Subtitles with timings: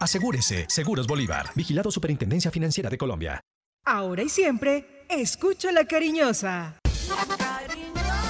[0.00, 1.50] Asegúrese, Seguros Bolívar.
[1.54, 3.40] Vigilado Superintendencia Financiera de Colombia.
[3.84, 6.80] Ahora y siempre, escucho la cariñosa.
[7.08, 8.26] La cariñosa.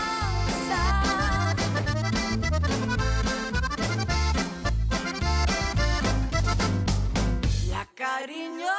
[7.71, 8.77] La cariñosa.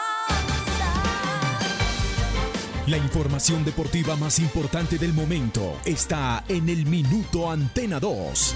[2.86, 8.56] La información deportiva más importante del momento está en el Minuto Antena 2.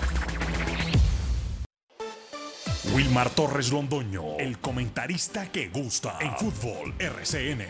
[2.83, 7.65] Wilmar Torres Londoño, el comentarista que gusta en fútbol RCN.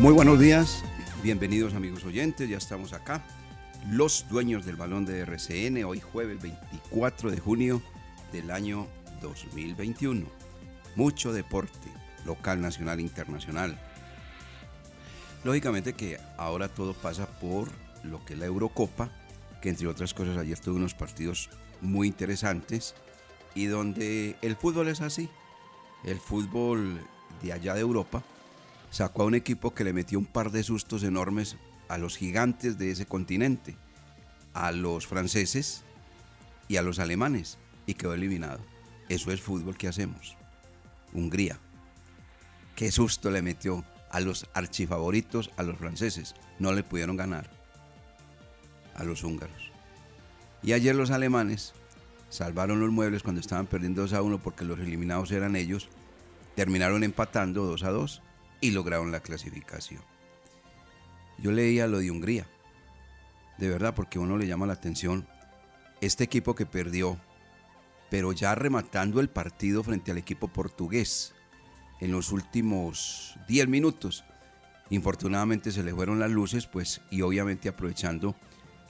[0.00, 0.84] Muy buenos días,
[1.22, 3.24] bienvenidos amigos oyentes, ya estamos acá.
[3.90, 7.82] Los dueños del balón de RCN, hoy jueves 24 de junio
[8.32, 8.86] del año
[9.20, 10.26] 2021.
[10.94, 11.88] Mucho deporte,
[12.24, 13.78] local, nacional, internacional.
[15.44, 17.70] Lógicamente que ahora todo pasa por
[18.04, 19.10] lo que es la Eurocopa,
[19.60, 22.94] que entre otras cosas ayer tuvo unos partidos muy interesantes
[23.54, 25.28] y donde el fútbol es así.
[26.04, 27.00] El fútbol
[27.42, 28.22] de allá de Europa
[28.90, 31.56] sacó a un equipo que le metió un par de sustos enormes
[31.88, 33.76] a los gigantes de ese continente,
[34.54, 35.84] a los franceses
[36.68, 38.60] y a los alemanes, y quedó eliminado.
[39.08, 40.36] Eso es fútbol que hacemos.
[41.12, 41.58] Hungría.
[42.76, 46.34] Qué susto le metió a los archifavoritos, a los franceses.
[46.58, 47.50] No le pudieron ganar
[48.94, 49.72] a los húngaros.
[50.62, 51.72] Y ayer los alemanes
[52.28, 55.88] salvaron los muebles cuando estaban perdiendo 2 a 1 porque los eliminados eran ellos.
[56.56, 58.22] Terminaron empatando 2 a 2
[58.60, 60.02] y lograron la clasificación.
[61.38, 62.46] Yo leía lo de Hungría,
[63.58, 65.26] de verdad, porque a uno le llama la atención
[66.00, 67.18] este equipo que perdió,
[68.10, 71.34] pero ya rematando el partido frente al equipo portugués
[72.00, 74.24] en los últimos 10 minutos.
[74.90, 78.36] Infortunadamente se le fueron las luces, pues, y obviamente aprovechando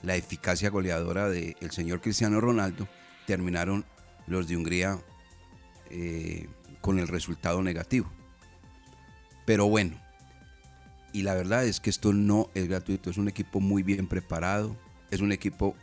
[0.01, 2.87] la eficacia goleadora del señor Cristiano Ronaldo,
[3.25, 3.85] terminaron
[4.27, 4.99] los de Hungría
[5.89, 6.47] eh,
[6.81, 8.09] con el resultado negativo.
[9.49, 9.95] Pero bueno,
[11.11, 14.77] y la verdad es que esto no es gratuito, es un equipo muy bien preparado,
[15.09, 15.75] es un equipo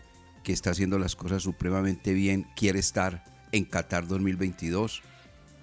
[0.44, 5.02] que está haciendo las cosas supremamente bien, quiere estar en Qatar 2022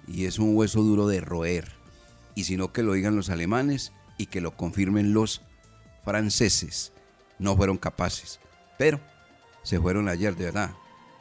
[0.06, 1.72] y es un hueso duro de roer.
[2.34, 5.40] Y si no que lo digan los alemanes y que lo confirmen los
[6.04, 6.92] franceses,
[7.38, 8.38] no fueron capaces.
[8.76, 9.00] Pero
[9.62, 10.74] se fueron ayer, de verdad.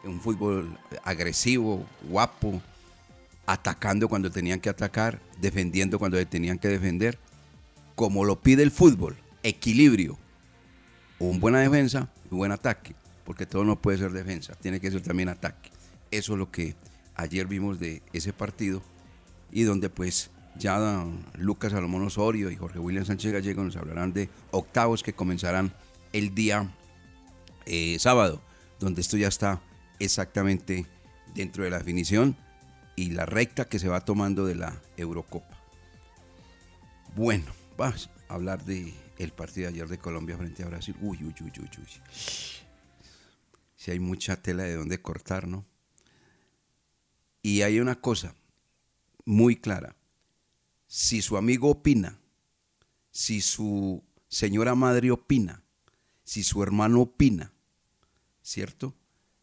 [0.03, 2.61] Un fútbol agresivo, guapo,
[3.45, 7.17] atacando cuando tenían que atacar, defendiendo cuando tenían que defender,
[7.95, 10.17] como lo pide el fútbol, equilibrio,
[11.19, 12.95] un buena defensa y buen ataque,
[13.25, 15.71] porque todo no puede ser defensa, tiene que ser también ataque.
[16.11, 16.75] Eso es lo que
[17.15, 18.81] ayer vimos de ese partido
[19.51, 21.05] y donde pues ya
[21.37, 25.73] Lucas Salomón Osorio y Jorge William Sánchez Gallego nos hablarán de octavos que comenzarán
[26.11, 26.73] el día
[27.65, 28.41] eh, sábado,
[28.79, 29.61] donde esto ya está
[29.99, 30.85] exactamente
[31.33, 32.35] dentro de la definición
[32.95, 35.59] y la recta que se va tomando de la Eurocopa.
[37.15, 40.95] Bueno, vamos a hablar de el partido de ayer de Colombia frente a Brasil.
[41.01, 41.87] Uy, uy, uy, uy, uy.
[43.75, 45.65] Si hay mucha tela de dónde cortar, ¿no?
[47.41, 48.35] Y hay una cosa
[49.25, 49.95] muy clara.
[50.87, 52.19] Si su amigo opina,
[53.11, 55.63] si su señora madre opina,
[56.23, 57.53] si su hermano opina,
[58.41, 58.95] ¿cierto?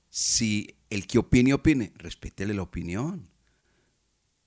[0.08, 3.29] Si el que opine, opine, respétele la opinión.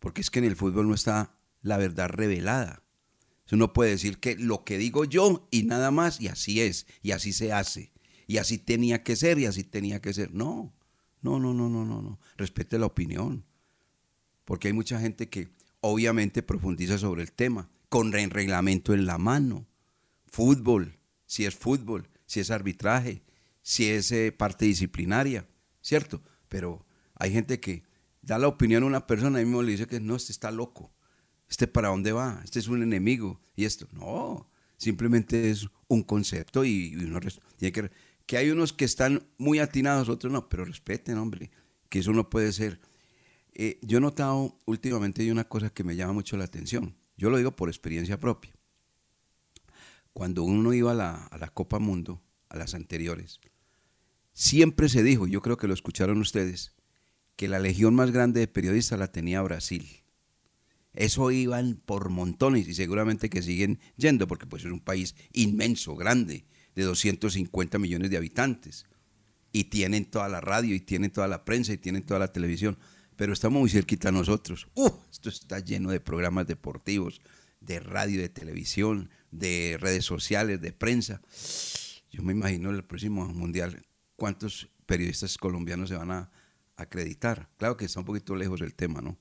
[0.03, 2.83] Porque es que en el fútbol no está la verdad revelada.
[3.53, 7.11] Uno puede decir que lo que digo yo y nada más, y así es, y
[7.11, 7.93] así se hace,
[8.27, 10.33] y así tenía que ser, y así tenía que ser.
[10.33, 10.73] No,
[11.21, 12.19] No, no, no, no, no, no.
[12.35, 13.45] Respete la opinión.
[14.43, 15.47] Porque hay mucha gente que
[15.79, 19.65] obviamente profundiza sobre el tema, con el reglamento en la mano.
[20.25, 23.23] Fútbol, si es fútbol, si es arbitraje,
[23.61, 25.47] si es eh, parte disciplinaria,
[25.81, 26.21] ¿cierto?
[26.49, 26.85] Pero
[27.15, 27.83] hay gente que
[28.23, 30.91] da la opinión a una persona y mismo le dice que no, este está loco,
[31.49, 33.87] este para dónde va, este es un enemigo y esto.
[33.91, 37.91] No, simplemente es un concepto y, uno que...
[38.25, 41.51] Que hay unos que están muy atinados, otros no, pero respeten, hombre,
[41.89, 42.79] que eso no puede ser.
[43.53, 46.95] Eh, yo he notado últimamente hay una cosa que me llama mucho la atención.
[47.17, 48.53] Yo lo digo por experiencia propia.
[50.13, 53.41] Cuando uno iba a la, a la Copa Mundo, a las anteriores,
[54.31, 56.72] siempre se dijo, yo creo que lo escucharon ustedes,
[57.35, 60.03] que la legión más grande de periodistas la tenía Brasil.
[60.93, 65.95] Eso iban por montones y seguramente que siguen yendo porque pues es un país inmenso,
[65.95, 66.45] grande,
[66.75, 68.85] de 250 millones de habitantes.
[69.51, 72.77] Y tienen toda la radio y tienen toda la prensa y tienen toda la televisión.
[73.15, 74.67] Pero estamos muy cerquita a nosotros.
[74.73, 74.91] ¡Uh!
[75.11, 77.21] Esto está lleno de programas deportivos,
[77.59, 81.21] de radio, de televisión, de redes sociales, de prensa.
[82.11, 86.31] Yo me imagino el próximo mundial cuántos periodistas colombianos se van a
[86.75, 87.49] acreditar.
[87.57, 89.19] Claro que está un poquito lejos el tema, ¿no?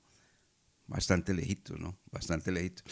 [0.87, 1.97] Bastante lejito, ¿no?
[2.11, 2.83] Bastante lejito.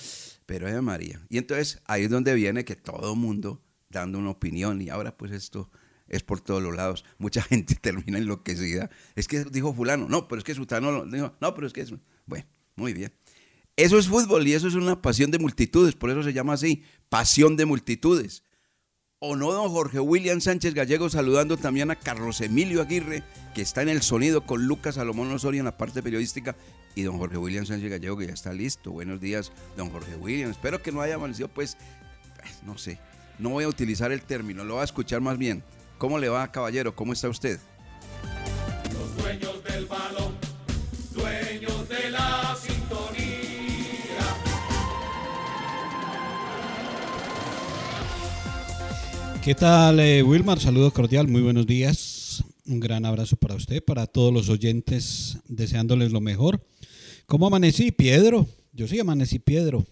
[0.45, 1.21] Pero es María.
[1.29, 5.17] Y entonces ahí es donde viene que todo el mundo dando una opinión y ahora
[5.17, 5.69] pues esto
[6.07, 7.05] es por todos los lados.
[7.17, 8.89] Mucha gente termina enloquecida.
[9.15, 11.93] Es que dijo fulano, no, pero es que Sutano dijo, no, pero es que es...
[12.25, 13.13] Bueno, muy bien.
[13.75, 16.83] Eso es fútbol y eso es una pasión de multitudes, por eso se llama así,
[17.09, 18.43] pasión de multitudes.
[19.23, 23.21] ¿O no, don Jorge William Sánchez Gallego saludando también a Carlos Emilio Aguirre,
[23.53, 26.55] que está en el sonido con Lucas Salomón Osorio en la parte periodística,
[26.95, 28.89] y don Jorge William Sánchez Gallego que ya está listo.
[28.89, 30.49] Buenos días, don Jorge William.
[30.49, 31.77] Espero que no haya amanecido, pues,
[32.35, 32.97] pues, no sé,
[33.37, 35.63] no voy a utilizar el término, lo voy a escuchar más bien.
[35.99, 36.95] ¿Cómo le va, caballero?
[36.95, 37.59] ¿Cómo está usted?
[49.43, 50.59] ¿Qué tal, eh, Wilmar?
[50.59, 52.43] Saludo cordial, muy buenos días.
[52.67, 56.63] Un gran abrazo para usted, para todos los oyentes, deseándoles lo mejor.
[57.25, 58.47] ¿Cómo amanecí, Piedro?
[58.71, 59.83] Yo sí amanecí, Piedro,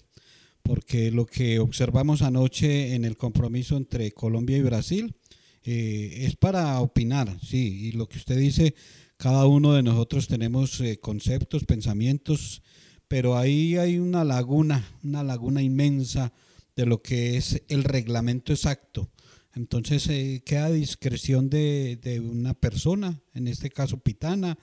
[0.61, 5.15] porque lo que observamos anoche en el compromiso entre Colombia y Brasil
[5.63, 8.75] eh, es para opinar, sí, y lo que usted dice,
[9.17, 12.61] cada uno de nosotros tenemos eh, conceptos, pensamientos,
[13.07, 16.33] pero ahí hay una laguna, una laguna inmensa
[16.75, 19.09] de lo que es el reglamento exacto
[19.55, 24.57] entonces eh, queda a discreción de, una persona, en este caso Pitana,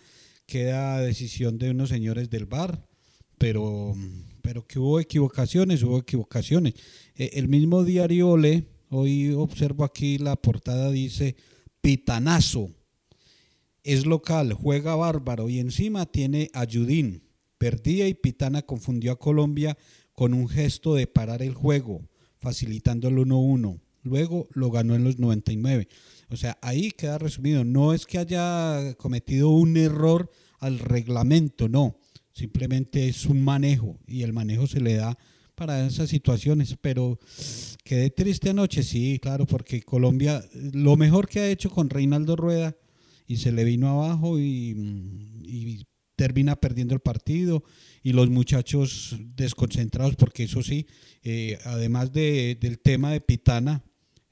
[0.46, 2.86] queda a decisión de unos señores del bar,
[3.38, 3.94] pero,
[4.42, 6.74] pero que hubo equivocaciones, hubo equivocaciones.
[7.16, 11.36] Eh, el mismo diario Ole, hoy observo aquí la portada, dice
[11.80, 12.70] Pitanazo,
[13.82, 17.22] es local, juega bárbaro y encima tiene a Judín.
[17.58, 19.76] Perdía y Pitana confundió a Colombia
[20.12, 25.18] con un gesto de parar el juego, facilitando el 1-1 luego lo ganó en los
[25.18, 25.88] 99.
[26.30, 27.64] O sea, ahí queda resumido.
[27.64, 31.98] No es que haya cometido un error al reglamento, no.
[32.32, 35.16] Simplemente es un manejo y el manejo se le da
[35.54, 36.76] para esas situaciones.
[36.80, 37.18] Pero
[37.84, 42.76] quedé triste anoche, sí, claro, porque Colombia, lo mejor que ha hecho con Reinaldo Rueda
[43.26, 45.84] y se le vino abajo y,
[46.16, 47.62] termina perdiendo el partido
[48.02, 50.86] y los muchachos desconcentrados porque eso sí,
[51.22, 53.84] eh, además del tema de Pitana,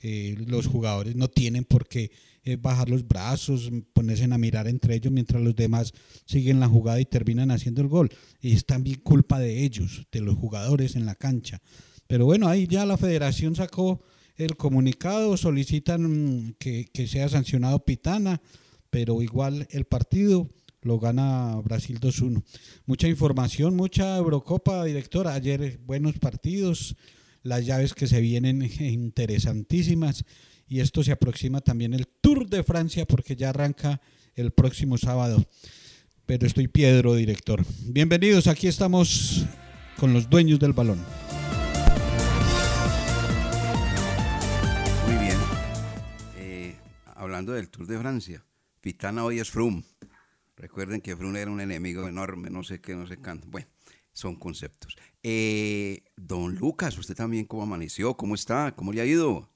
[0.07, 2.11] eh, los jugadores no tienen por qué
[2.43, 5.95] eh, bajar los brazos, ponerse a mirar entre ellos mientras los demás
[6.27, 8.11] siguen la jugada y terminan haciendo el gol.
[8.39, 11.63] Y es también culpa de ellos, de los jugadores en la cancha.
[12.07, 14.03] Pero bueno, ahí ya la federación sacó
[14.37, 18.43] el comunicado, solicitan mm, que, que sea sancionado Pitana,
[18.91, 20.51] pero igual el partido
[20.83, 22.45] lo gana Brasil 2-1.
[22.85, 25.33] Mucha información, mucha Eurocopa, directora.
[25.33, 26.95] Ayer buenos partidos
[27.45, 30.25] las llaves que se vienen interesantísimas
[30.67, 34.01] y esto se aproxima también el Tour de Francia porque ya arranca
[34.35, 35.47] el próximo sábado.
[36.27, 37.63] Pero estoy Piedro, director.
[37.85, 39.45] Bienvenidos, aquí estamos
[39.99, 40.99] con los dueños del balón.
[45.07, 45.39] Muy bien.
[46.39, 46.75] Eh,
[47.15, 48.45] hablando del Tour de Francia,
[48.81, 49.85] Pitana hoy es Froome.
[50.57, 53.47] Recuerden que Froome era un enemigo enorme, no sé qué, no sé cuánto.
[53.49, 53.69] Bueno,
[54.15, 54.97] son conceptos.
[55.23, 58.17] Eh, don Lucas, ¿usted también cómo amaneció?
[58.17, 58.73] ¿Cómo está?
[58.75, 59.51] ¿Cómo le ha ido?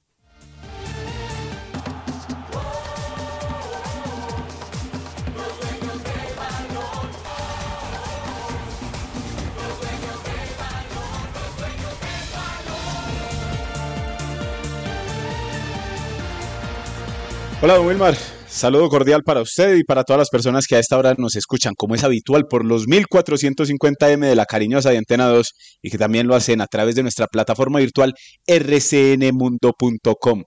[17.61, 18.38] Hola, don Wilmar.
[18.59, 21.75] Saludo cordial para usted y para todas las personas que a esta hora nos escuchan,
[21.77, 26.27] como es habitual, por los 1450M de la cariñosa de Antena 2 y que también
[26.27, 28.15] lo hacen a través de nuestra plataforma virtual
[28.49, 30.43] rcnmundo.com.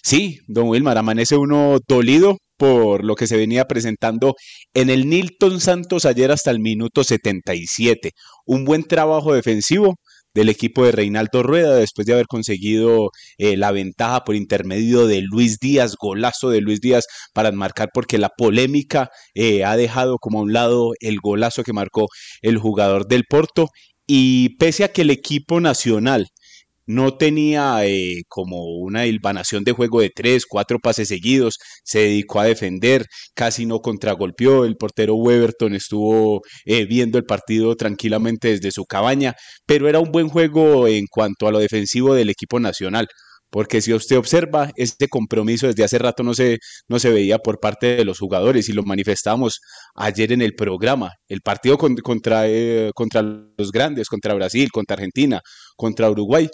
[0.00, 4.34] Sí, don Wilmar, amanece uno dolido por lo que se venía presentando
[4.72, 8.12] en el Nilton Santos ayer hasta el minuto 77.
[8.46, 9.96] Un buen trabajo defensivo
[10.36, 15.22] del equipo de Reinaldo Rueda después de haber conseguido eh, la ventaja por intermedio de
[15.22, 20.40] Luis Díaz, golazo de Luis Díaz para marcar porque la polémica eh, ha dejado como
[20.40, 22.08] a un lado el golazo que marcó
[22.42, 23.70] el jugador del Porto.
[24.06, 26.28] Y pese a que el equipo nacional
[26.86, 32.40] no tenía eh, como una hilvanación de juego de tres, cuatro pases seguidos, se dedicó
[32.40, 38.70] a defender, casi no contragolpeó, el portero Weberton estuvo eh, viendo el partido tranquilamente desde
[38.70, 39.34] su cabaña,
[39.66, 43.08] pero era un buen juego en cuanto a lo defensivo del equipo nacional.
[43.50, 47.60] Porque si usted observa, este compromiso desde hace rato no se, no se veía por
[47.60, 49.60] parte de los jugadores y lo manifestamos
[49.94, 51.12] ayer en el programa.
[51.28, 55.40] El partido contra, eh, contra los grandes, contra Brasil, contra Argentina,
[55.76, 56.48] contra Uruguay,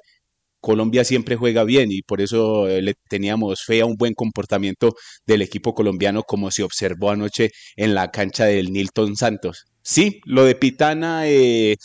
[0.62, 4.94] Colombia siempre juega bien y por eso eh, le teníamos fe a un buen comportamiento
[5.26, 9.64] del equipo colombiano como se observó anoche en la cancha del Nilton Santos.
[9.82, 11.76] Sí, lo de Pitana eh,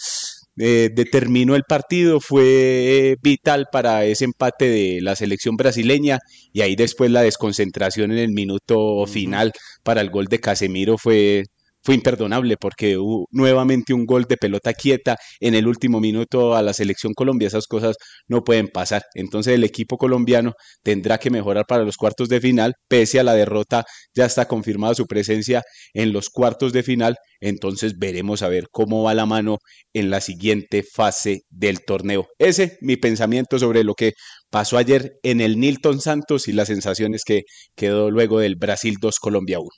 [0.60, 6.20] eh, determinó el partido, fue vital para ese empate de la selección brasileña
[6.54, 9.52] y ahí después la desconcentración en el minuto final
[9.84, 11.46] para el gol de Casemiro fue
[11.84, 16.62] fue imperdonable porque hubo nuevamente un gol de pelota quieta en el último minuto a
[16.62, 17.48] la selección Colombia.
[17.48, 17.96] Esas cosas
[18.28, 19.04] no pueden pasar.
[19.14, 20.54] Entonces el equipo colombiano
[20.84, 22.74] tendrá que mejorar para los cuartos de final.
[22.90, 27.16] Pese a la derrota, ya está confirmada su presencia en los cuartos de final.
[27.40, 29.58] Entonces veremos a ver cómo va la mano
[29.94, 32.28] en la siguiente fase del torneo.
[32.38, 34.14] Ese mi pensamiento sobre lo que
[34.50, 37.44] pasó ayer en el Nilton Santos y las sensaciones que
[37.76, 39.70] quedó luego del Brasil 2 Colombia 1.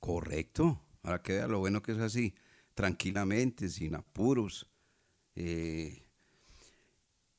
[0.00, 0.87] Correcto.
[1.02, 2.34] Ahora queda lo bueno que es así,
[2.74, 4.68] tranquilamente, sin apuros.
[5.34, 6.02] Eh,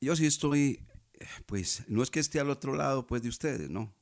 [0.00, 0.86] yo sí estoy,
[1.46, 3.94] pues, no es que esté al otro lado, pues, de ustedes, ¿no?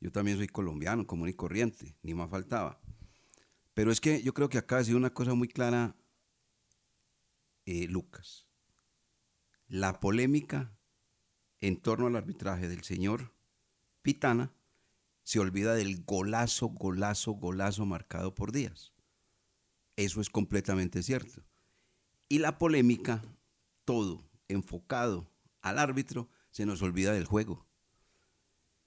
[0.00, 2.80] Yo también soy colombiano, común y corriente, ni más faltaba.
[3.74, 5.96] Pero es que yo creo que acá ha sido una cosa muy clara,
[7.66, 8.46] eh, Lucas.
[9.68, 10.76] La polémica
[11.60, 13.32] en torno al arbitraje del señor
[14.02, 14.52] Pitana
[15.28, 18.94] se olvida del golazo, golazo, golazo marcado por Díaz.
[19.94, 21.44] Eso es completamente cierto.
[22.30, 23.22] Y la polémica,
[23.84, 25.30] todo enfocado
[25.60, 27.66] al árbitro, se nos olvida del juego.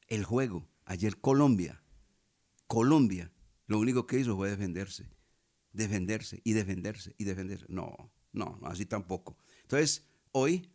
[0.08, 0.68] El juego.
[0.86, 1.84] Ayer Colombia,
[2.66, 3.32] Colombia,
[3.68, 5.12] lo único que hizo fue defenderse,
[5.74, 7.68] defenderse y defenderse y defenderse.
[7.70, 9.38] No, no, así tampoco.
[9.62, 10.72] Entonces, hoy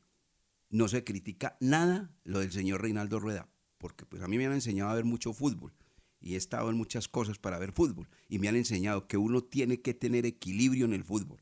[0.70, 4.52] no se critica nada lo del señor Reinaldo Rueda porque pues a mí me han
[4.52, 5.73] enseñado a ver mucho fútbol
[6.21, 9.42] y he estado en muchas cosas para ver fútbol y me han enseñado que uno
[9.42, 11.40] tiene que tener equilibrio en el fútbol,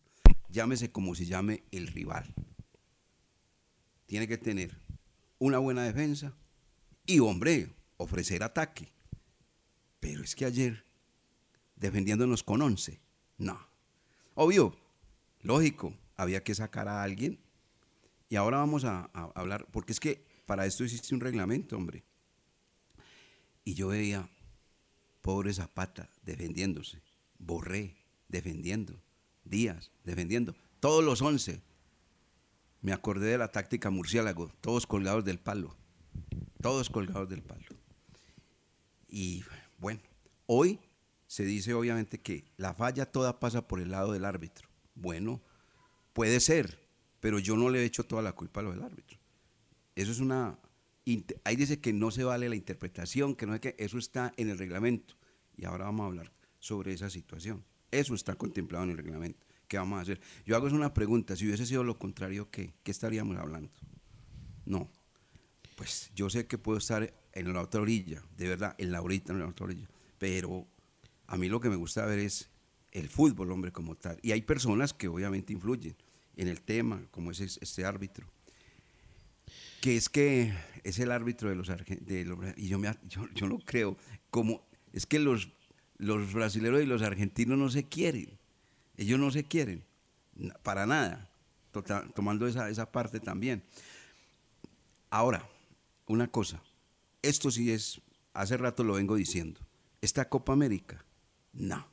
[0.48, 2.34] llámese como se llame el rival.
[4.06, 4.78] Tiene que tener
[5.38, 6.34] una buena defensa
[7.06, 8.92] y, hombre, ofrecer ataque.
[10.00, 10.84] Pero es que ayer,
[11.76, 13.00] defendiéndonos con 11,
[13.38, 13.66] no.
[14.34, 14.76] Obvio,
[15.40, 17.40] lógico, había que sacar a alguien.
[18.28, 22.04] Y ahora vamos a, a hablar, porque es que para esto existe un reglamento, hombre.
[23.64, 24.28] Y yo veía,
[25.22, 27.02] pobre Zapata, defendiéndose,
[27.38, 27.96] Borré,
[28.28, 29.00] defendiendo,
[29.44, 31.62] Díaz, defendiendo, todos los once.
[32.82, 35.74] Me acordé de la táctica murciélago, todos colgados del palo,
[36.60, 37.64] todos colgados del palo.
[39.08, 39.44] Y
[39.78, 40.00] bueno,
[40.46, 40.78] hoy
[41.26, 44.68] se dice obviamente que la falla toda pasa por el lado del árbitro.
[44.94, 45.40] Bueno,
[46.12, 46.78] puede ser,
[47.20, 49.18] pero yo no le he hecho toda la culpa a lo del árbitro.
[49.94, 50.58] Eso es una
[51.44, 54.48] ahí dice que no se vale la interpretación, que no es que eso está en
[54.48, 55.14] el reglamento.
[55.56, 57.64] Y ahora vamos a hablar sobre esa situación.
[57.90, 59.46] Eso está contemplado en el reglamento.
[59.68, 60.20] ¿Qué vamos a hacer?
[60.46, 63.70] Yo hago una pregunta, si hubiese sido lo contrario, ¿qué, ¿Qué estaríamos hablando?
[64.64, 64.90] No.
[65.76, 69.26] Pues yo sé que puedo estar en la otra orilla, de verdad, en la orilla,
[69.28, 69.88] en la otra orilla.
[70.18, 70.66] Pero
[71.26, 72.50] a mí lo que me gusta ver es
[72.92, 74.18] el fútbol, hombre, como tal.
[74.22, 75.96] Y hay personas que obviamente influyen
[76.36, 78.26] en el tema, como es este árbitro
[79.84, 80.50] que es que
[80.82, 83.98] es el árbitro de los argentinos, y yo, me, yo, lo creo,
[84.30, 85.50] como es que los,
[85.98, 88.38] los brasileños y los argentinos no se quieren,
[88.96, 89.84] ellos no se quieren,
[90.62, 91.30] para nada,
[91.70, 93.62] tota, tomando esa, esa parte también.
[95.10, 95.46] Ahora,
[96.06, 96.62] una cosa,
[97.20, 98.00] esto sí es,
[98.32, 99.60] hace rato lo vengo diciendo,
[100.00, 101.04] esta Copa América,
[101.52, 101.86] no.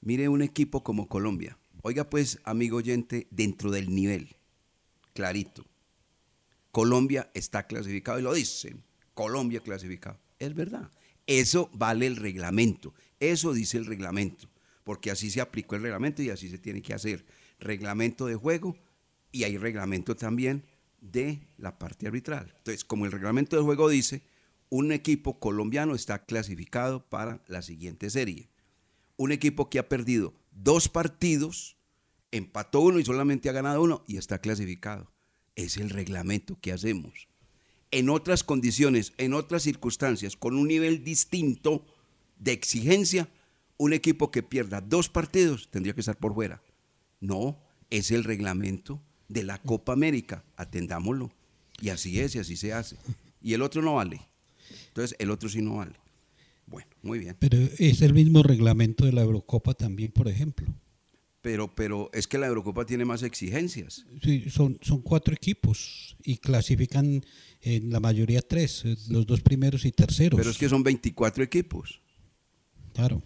[0.00, 4.36] Mire un equipo como Colombia, oiga pues, amigo oyente, dentro del nivel,
[5.12, 5.66] clarito
[6.78, 10.20] Colombia está clasificado y lo dicen, Colombia clasificado.
[10.38, 10.92] Es verdad.
[11.26, 12.94] Eso vale el reglamento.
[13.18, 14.48] Eso dice el reglamento.
[14.84, 17.26] Porque así se aplicó el reglamento y así se tiene que hacer.
[17.58, 18.78] Reglamento de juego
[19.32, 20.66] y hay reglamento también
[21.00, 22.54] de la parte arbitral.
[22.58, 24.22] Entonces, como el reglamento de juego dice,
[24.68, 28.50] un equipo colombiano está clasificado para la siguiente serie.
[29.16, 31.76] Un equipo que ha perdido dos partidos,
[32.30, 35.10] empató uno y solamente ha ganado uno y está clasificado.
[35.58, 37.26] Es el reglamento que hacemos.
[37.90, 41.84] En otras condiciones, en otras circunstancias, con un nivel distinto
[42.38, 43.28] de exigencia,
[43.76, 46.62] un equipo que pierda dos partidos tendría que estar por fuera.
[47.18, 47.58] No,
[47.90, 51.32] es el reglamento de la Copa América, atendámoslo.
[51.80, 52.96] Y así es, y así se hace.
[53.42, 54.20] Y el otro no vale.
[54.86, 55.96] Entonces, el otro sí no vale.
[56.66, 57.36] Bueno, muy bien.
[57.40, 60.68] Pero es el mismo reglamento de la Eurocopa también, por ejemplo.
[61.40, 64.04] Pero, pero es que la Eurocopa tiene más exigencias.
[64.22, 67.24] Sí, son, son cuatro equipos y clasifican
[67.62, 70.38] en la mayoría tres, eh, los dos primeros y terceros.
[70.38, 72.00] Pero es que son 24 equipos.
[72.92, 73.22] Claro,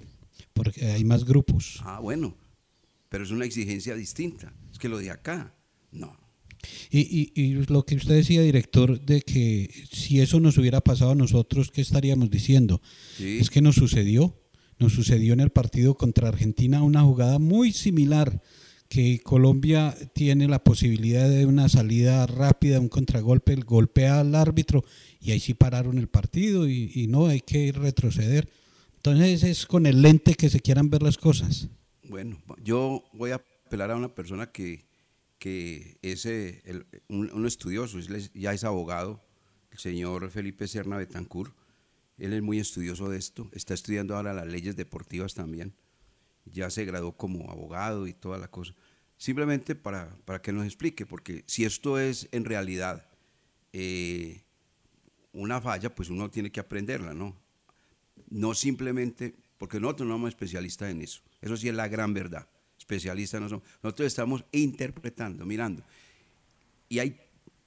[0.52, 1.80] porque hay más grupos.
[1.82, 2.36] Ah, bueno,
[3.08, 4.52] pero es una exigencia distinta.
[4.70, 5.54] Es que lo de acá,
[5.90, 6.16] no.
[6.90, 11.14] Y, y, lo que usted decía, director, de que si eso nos hubiera pasado a
[11.14, 12.80] nosotros, ¿qué estaríamos diciendo?
[13.18, 14.38] Es que nos sucedió,
[14.82, 18.42] nos sucedió en el partido contra Argentina una jugada muy similar,
[18.88, 24.84] que Colombia tiene la posibilidad de una salida rápida, un contragolpe, el golpea al árbitro
[25.18, 28.50] y ahí sí pararon el partido y, y no, hay que retroceder.
[28.96, 31.68] Entonces es con el lente que se quieran ver las cosas.
[32.02, 33.36] Bueno, yo voy a
[33.66, 34.84] apelar a una persona que
[35.42, 36.62] que es eh,
[37.08, 37.98] un, estudioso,
[38.32, 39.20] ya es abogado,
[39.72, 41.52] el señor Felipe Serna Betancourt.
[42.24, 45.74] Él es muy estudioso de esto, está estudiando ahora las leyes deportivas también.
[46.44, 48.74] Ya se graduó como abogado y toda la cosa.
[49.16, 53.06] Simplemente para, para que nos explique, porque si esto es en realidad
[53.72, 54.42] eh,
[55.32, 57.36] una falla, pues uno tiene que aprenderla, ¿no?
[58.28, 61.22] No simplemente, porque nosotros no somos especialistas en eso.
[61.40, 62.48] Eso sí es la gran verdad
[62.82, 63.64] especialistas no somos.
[63.82, 65.82] Nosotros estamos interpretando, mirando.
[66.88, 67.18] Y hay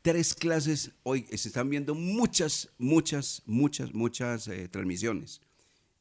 [0.06, 5.42] tres clases, hoy se están viendo muchas, muchas, muchas, muchas eh, transmisiones.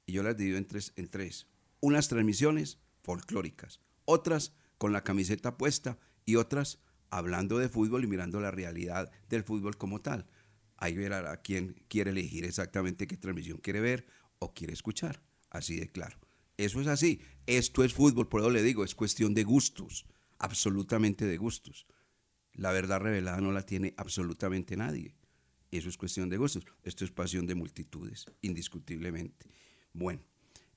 [0.04, 1.46] Y yo las divido en tres, en tres.
[1.80, 8.42] Unas transmisiones folclóricas, otras con la camiseta puesta y otras hablando de fútbol y mirando
[8.42, 10.26] la realidad del fútbol como tal.
[10.76, 14.06] Ahí verá quién quiere elegir exactamente qué transmisión quiere ver
[14.38, 15.22] o quiere escuchar.
[15.48, 16.18] Así de claro.
[16.58, 17.22] Eso es así.
[17.46, 20.04] Esto es fútbol, por eso le digo, es cuestión de gustos,
[20.38, 21.86] absolutamente de gustos.
[22.54, 25.14] La verdad revelada no la tiene absolutamente nadie.
[25.70, 26.64] Eso es cuestión de gustos.
[26.82, 29.46] Esto es pasión de multitudes, indiscutiblemente.
[29.92, 30.22] Bueno,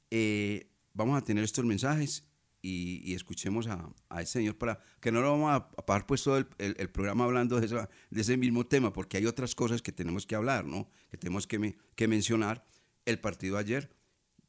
[0.09, 2.23] eh, vamos a tener estos mensajes
[2.61, 6.37] y, escuchemos a, a ese señor para que no lo vamos a, pagar pues todo
[6.57, 10.35] el, programa hablando de, de, ese mismo tema, porque hay otras cosas que tenemos que
[10.35, 10.89] hablar, ¿no?
[11.09, 12.65] Que tenemos que, que mencionar.
[13.05, 13.89] El partido ayer,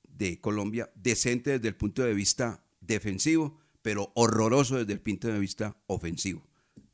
[0.03, 5.39] de Colombia, decente desde el punto de vista defensivo, pero horroroso desde el punto de
[5.39, 6.45] vista ofensivo.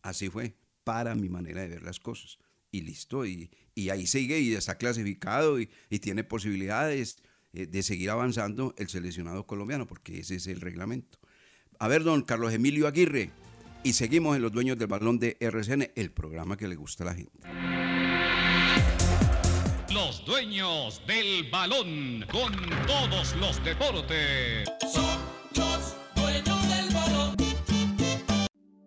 [0.04, 2.38] Así fue, para mi manera de ver las cosas.
[2.70, 3.50] Y listo, y,
[3.90, 7.16] ahí sigue y está clasificado y, tiene posibilidades
[7.54, 11.18] eh, de seguir avanzando el seleccionado colombiano, porque ese es el reglamento.
[11.78, 13.30] A ver, don Carlos Emilio Aguirre,
[13.82, 17.06] y seguimos en Los Dueños del Balón de RCN, el programa que le gusta a
[17.06, 17.32] la gente
[19.94, 22.52] los dueños del balón con
[22.84, 24.68] todos los deportes.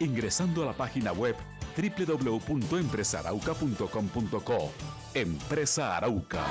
[0.00, 1.36] ingresando a la página web
[1.76, 4.72] www.empresarauca.com.co.
[5.14, 6.44] Empresa Arauca.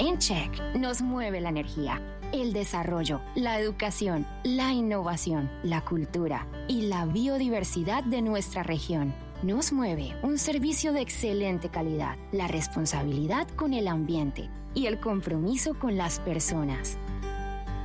[0.00, 2.00] En Check nos mueve la energía,
[2.32, 9.72] el desarrollo, la educación, la innovación, la cultura y la biodiversidad de nuestra región nos
[9.72, 15.96] mueve un servicio de excelente calidad, la responsabilidad con el ambiente y el compromiso con
[15.96, 16.98] las personas.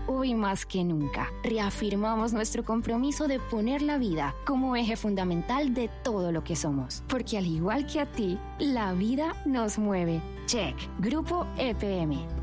[0.06, 5.90] Hoy más que nunca, reafirmamos nuestro compromiso de poner la vida como eje fundamental de
[6.04, 10.22] todo lo que somos, porque al igual que a ti, la vida nos mueve.
[10.46, 12.43] Check, Grupo EPM.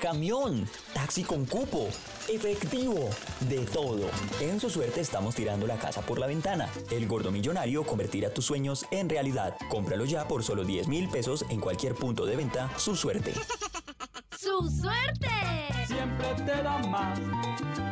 [0.00, 1.88] camión, taxi con cupo,
[2.28, 3.08] efectivo,
[3.40, 4.10] de todo.
[4.40, 6.68] En su suerte estamos tirando la casa por la ventana.
[6.90, 9.56] El gordo millonario convertirá tus sueños en realidad.
[9.68, 12.70] Cómpralo ya por solo 10 mil pesos en cualquier punto de venta.
[12.78, 13.32] Su suerte.
[14.38, 15.28] ¡Su suerte!
[15.86, 17.91] Siempre te da más.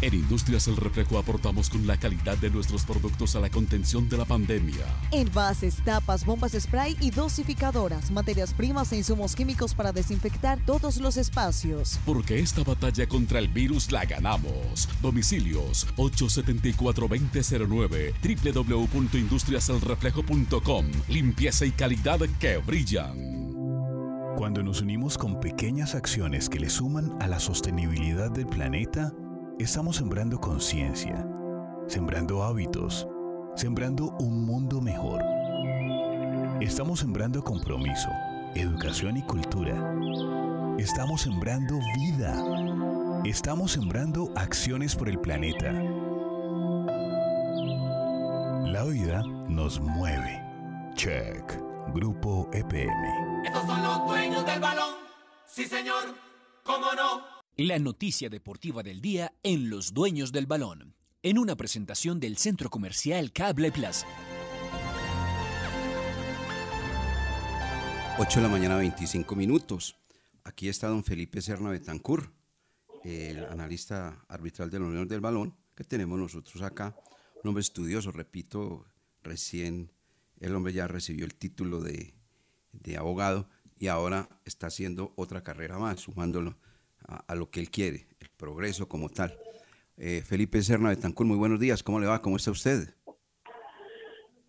[0.00, 4.16] En Industrias El Reflejo aportamos con la calidad de nuestros productos a la contención de
[4.16, 4.86] la pandemia.
[5.10, 11.16] Envases, tapas, bombas spray y dosificadoras, materias primas e insumos químicos para desinfectar todos los
[11.16, 11.98] espacios.
[12.06, 14.88] Porque esta batalla contra el virus la ganamos.
[15.02, 20.86] Domicilios 874-2009, www.industriaselreflejo.com.
[21.08, 23.48] Limpieza y calidad que brillan.
[24.36, 29.12] Cuando nos unimos con pequeñas acciones que le suman a la sostenibilidad del planeta,
[29.58, 31.26] Estamos sembrando conciencia,
[31.88, 33.08] sembrando hábitos,
[33.56, 35.20] sembrando un mundo mejor.
[36.60, 38.08] Estamos sembrando compromiso,
[38.54, 39.74] educación y cultura.
[40.78, 43.20] Estamos sembrando vida.
[43.24, 45.72] Estamos sembrando acciones por el planeta.
[48.62, 50.40] La vida nos mueve.
[50.94, 51.60] Check.
[51.92, 53.44] Grupo EPM.
[53.44, 54.94] Estos son los dueños del balón.
[55.46, 56.14] Sí, señor.
[56.62, 57.37] ¿Cómo no?
[57.60, 60.94] La noticia deportiva del día en Los Dueños del Balón,
[61.24, 64.06] en una presentación del Centro Comercial Cable Plaza.
[68.16, 69.96] 8 de la mañana, 25 minutos.
[70.44, 72.32] Aquí está don Felipe Serna Betancur,
[73.02, 76.94] el analista arbitral de los Dueños del Balón, que tenemos nosotros acá.
[77.42, 78.86] Un hombre estudioso, repito,
[79.24, 79.90] recién
[80.38, 82.14] el hombre ya recibió el título de,
[82.70, 83.48] de abogado
[83.80, 86.56] y ahora está haciendo otra carrera más, sumándolo
[87.06, 89.34] a, lo que él quiere, el progreso como tal.
[89.96, 92.20] Eh, Felipe Serna de Tancur, muy buenos días, ¿cómo le va?
[92.20, 92.94] ¿Cómo está usted?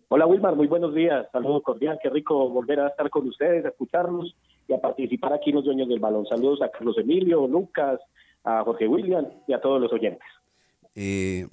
[0.08, 3.68] Hola Wilmar, muy buenos días, saludos cordial, qué rico volver a estar con ustedes, a
[3.68, 4.36] escucharlos
[4.66, 6.26] y a participar aquí en los dueños del balón.
[6.26, 8.00] Saludos a Carlos Emilio, Lucas,
[8.44, 10.26] a Jorge William y a todos los oyentes.
[10.94, 11.46] Eh,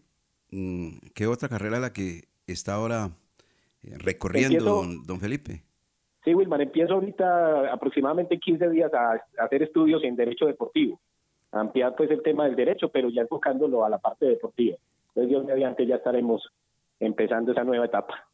[0.49, 3.11] mm, ¿Qué otra carrera la que está ahora
[3.83, 5.66] eh, recorriendo don, don Felipe?
[6.27, 10.99] Sí, Wilmar, empiezo ahorita aproximadamente 15 días a, hacer estudios en Derecho Deportivo.
[11.53, 14.75] ampliar pues el tema del derecho, pero ya enfocándolo a la parte deportiva.
[15.07, 16.45] Entonces, Dios mediante, ya estaremos
[16.99, 18.27] empezando esa nueva etapa.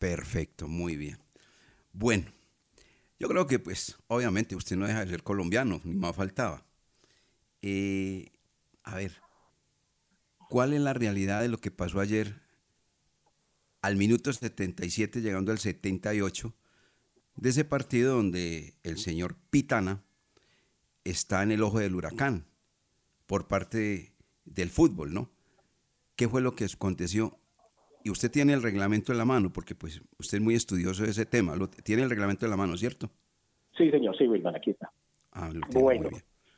[0.00, 1.18] Perfecto, muy bien.
[1.92, 2.24] Bueno,
[3.20, 6.64] yo creo que pues obviamente usted no deja de ser colombiano, ni más faltaba.
[7.62, 8.32] Eh,
[8.82, 9.12] a ver,
[10.48, 12.34] ¿cuál es la realidad de lo que pasó ayer
[13.80, 16.52] al minuto 77 llegando al 78?
[17.40, 20.02] De ese partido donde el señor Pitana
[21.04, 22.44] está en el ojo del huracán
[23.26, 24.12] por parte
[24.44, 25.30] del fútbol, ¿no?
[26.16, 27.38] ¿Qué fue lo que aconteció?
[28.02, 31.10] Y usted tiene el reglamento en la mano, porque pues usted es muy estudioso de
[31.10, 31.54] ese tema.
[31.54, 33.10] Lo, tiene el reglamento en la mano, ¿cierto?
[33.76, 34.90] Sí, señor, sí, Wilman, aquí está.
[35.32, 36.08] Ah, lo bueno,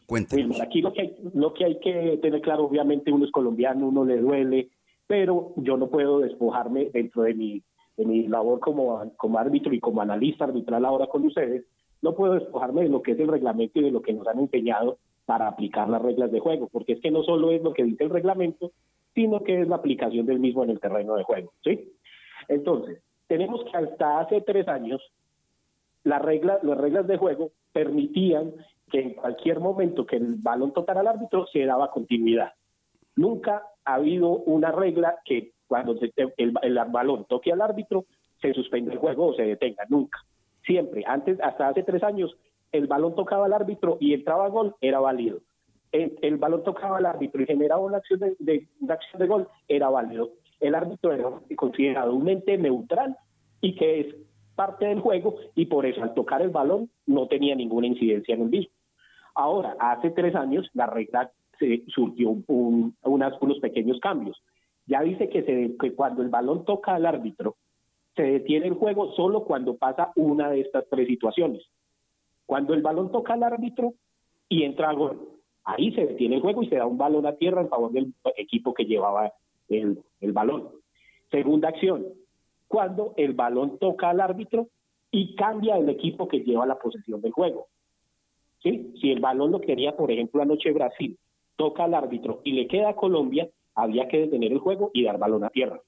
[0.08, 3.88] Wilman, aquí lo que, hay, lo que hay que tener claro, obviamente uno es colombiano,
[3.88, 4.70] uno le duele,
[5.06, 7.62] pero yo no puedo despojarme dentro de mi
[8.00, 11.66] de mi labor como, como árbitro y como analista arbitral ahora con ustedes,
[12.00, 14.38] no puedo despojarme de lo que es el reglamento y de lo que nos han
[14.38, 17.84] empeñado para aplicar las reglas de juego, porque es que no solo es lo que
[17.84, 18.72] dice el reglamento,
[19.14, 21.52] sino que es la aplicación del mismo en el terreno de juego.
[21.62, 21.92] ¿sí?
[22.48, 25.02] Entonces, tenemos que hasta hace tres años,
[26.02, 28.54] la regla, las reglas de juego permitían
[28.90, 32.54] que en cualquier momento que el balón tocara al árbitro se daba continuidad.
[33.14, 35.96] Nunca ha habido una regla que cuando
[36.36, 36.52] el,
[36.90, 38.04] balón toque al árbitro,
[38.42, 40.18] se suspende el juego o se detenga, nunca.
[40.66, 42.36] Siempre, antes, hasta hace tres años,
[42.72, 45.38] el balón tocaba al árbitro y entraba gol, era válido.
[45.92, 50.30] El, balón tocaba al árbitro y generaba una acción de, acción de gol, era válido.
[50.58, 53.16] El árbitro era considerado un ente neutral
[53.60, 54.16] y que es
[54.56, 58.42] parte del juego y por eso al tocar el balón no tenía ninguna incidencia en
[58.42, 58.72] el mismo.
[59.36, 61.30] Ahora, hace tres años la regla
[61.60, 64.42] se surgió un, unos pequeños cambios.
[64.90, 67.54] Ya dice que, se, que cuando el balón toca al árbitro,
[68.16, 71.62] se detiene el juego solo cuando pasa una de estas tres situaciones.
[72.44, 73.94] Cuando el balón toca al árbitro
[74.48, 75.28] y entra a gol,
[75.62, 78.12] ahí se detiene el juego y se da un balón a tierra en favor del
[78.36, 79.32] equipo que llevaba
[79.68, 80.70] el, el balón.
[81.30, 82.06] Segunda acción,
[82.66, 84.66] cuando el balón toca al árbitro
[85.12, 87.68] y cambia el equipo que lleva la posesión del juego.
[88.60, 88.92] ¿Sí?
[89.00, 91.16] Si el balón lo quería, por ejemplo, anoche Brasil,
[91.54, 93.48] toca al árbitro y le queda a Colombia,
[93.82, 95.80] había que detener el juego y dar balón a tierra.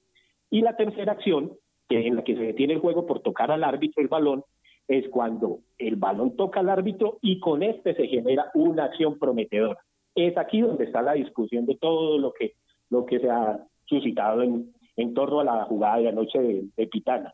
[0.49, 1.53] Y la tercera acción,
[1.89, 4.43] en la que se detiene el juego por tocar al árbitro el balón,
[4.87, 9.79] es cuando el balón toca al árbitro y con este se genera una acción prometedora.
[10.15, 12.53] Es aquí donde está la discusión de todo lo que,
[12.89, 16.87] lo que se ha suscitado en, en torno a la jugada de anoche de, de
[16.87, 17.33] Pitana.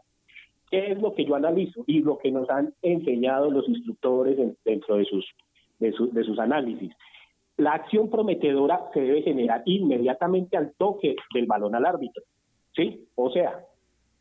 [0.69, 4.97] ¿Qué es lo que yo analizo y lo que nos han enseñado los instructores dentro
[4.97, 5.25] de sus,
[5.79, 6.93] de, de sus análisis?
[7.59, 12.23] La acción prometedora se debe generar inmediatamente al toque del balón al árbitro.
[12.73, 13.05] ¿Sí?
[13.15, 13.65] O sea,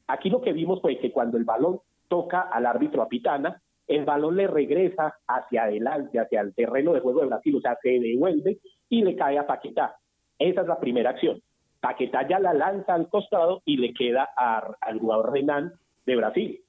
[0.09, 4.05] aquí lo que vimos fue que cuando el balón toca al árbitro a Pitana, el
[4.05, 8.01] balón le regresa hacia adelante, hacia el terreno de juego de Brasil, o sea, se
[8.01, 9.95] devuelve y le cae a Paquetá.
[10.37, 11.41] Esa es la primera acción.
[11.79, 15.75] Paquetá ya la lanza al costado y le queda al jugador Renan
[16.05, 16.61] de Brasil.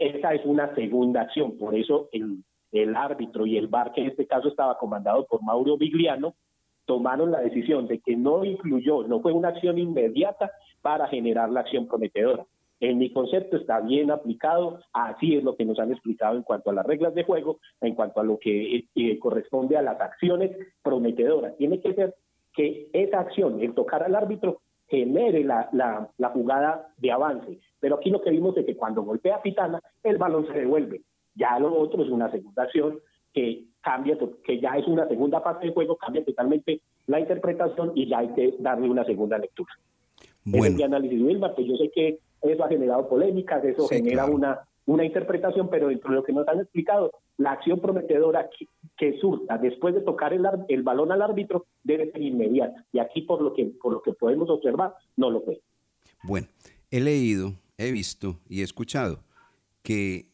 [0.00, 4.08] Esa es una segunda acción, por eso el, el árbitro y el VAR, que en
[4.08, 6.34] este caso estaba comandado por Mauro Vigliano,
[6.84, 10.50] tomaron la decisión de que no incluyó, no fue una acción inmediata
[10.80, 12.46] para generar la acción prometedora.
[12.80, 16.70] En mi concepto está bien aplicado, así es lo que nos han explicado en cuanto
[16.70, 20.56] a las reglas de juego, en cuanto a lo que eh, corresponde a las acciones
[20.82, 21.56] prometedoras.
[21.56, 22.14] Tiene que ser
[22.54, 27.58] que esa acción, el tocar al árbitro, genere la, la, la, jugada de avance.
[27.80, 31.02] Pero aquí lo que vimos es que cuando golpea a Pitana, el balón se devuelve.
[31.38, 32.98] Ya lo otro es una segunda acción
[33.32, 38.08] que cambia, que ya es una segunda parte del juego, cambia totalmente la interpretación y
[38.08, 39.72] ya hay que darle una segunda lectura.
[40.44, 40.76] Bueno.
[40.76, 45.04] Es análisis Wilmar, pues yo sé que eso ha generado polémicas, eso genera una, una
[45.04, 49.58] interpretación, pero dentro de lo que nos han explicado, la acción prometedora que, que surta
[49.58, 52.84] después de tocar el, el, balón al árbitro debe ser inmediata.
[52.92, 55.60] Y aquí, por lo que, por lo que podemos observar, no lo fue.
[56.24, 56.48] Bueno,
[56.90, 59.20] he leído, he visto y he escuchado
[59.82, 60.26] que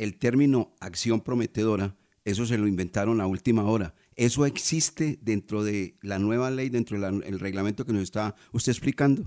[0.00, 3.92] el término acción prometedora, eso se lo inventaron a última hora.
[4.16, 9.24] ¿Eso existe dentro de la nueva ley, dentro del reglamento que nos está usted explicando?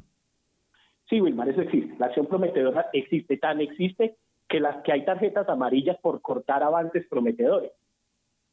[1.08, 1.96] Sí, Wilmar, eso existe.
[2.00, 4.16] La acción prometedora existe, tan existe
[4.50, 7.72] que, las, que hay tarjetas amarillas por cortar avances prometedores.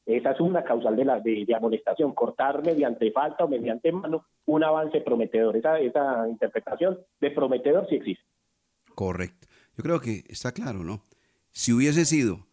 [0.04, 4.62] Esa es una causal de, la, de, amonestación, cortar mediante falta o mediante mano un
[4.62, 5.56] avance prometedor.
[5.56, 8.24] Esa, esa interpretación de prometedor sí existe.
[8.94, 9.46] Correcto.
[9.74, 11.04] Yo creo que está claro, ¿no?
[11.52, 12.46] Si hubiese sido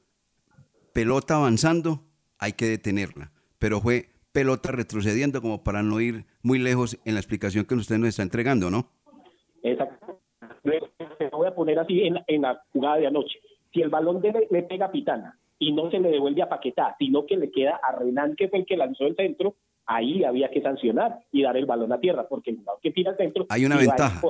[0.94, 2.02] pelota avanzando,
[2.40, 3.32] hay que detenerla.
[3.60, 7.98] Pero fue pelota retrocediendo como para no ir muy lejos en la explicación que usted
[7.98, 8.90] nos está entregando, ¿no?
[9.64, 10.20] Exacto.
[11.32, 13.40] voy a poner así en, la jugada de anoche.
[13.74, 17.26] Si el balón le pega a Pitana y no se le devuelve a Paquetá, sino
[17.26, 19.56] que le queda a Renan, que fue el que lanzó el centro,
[19.86, 23.12] ahí había que sancionar y dar el balón a tierra, porque el jugador que tira
[23.12, 23.46] el centro...
[23.50, 24.22] Hay una ventaja.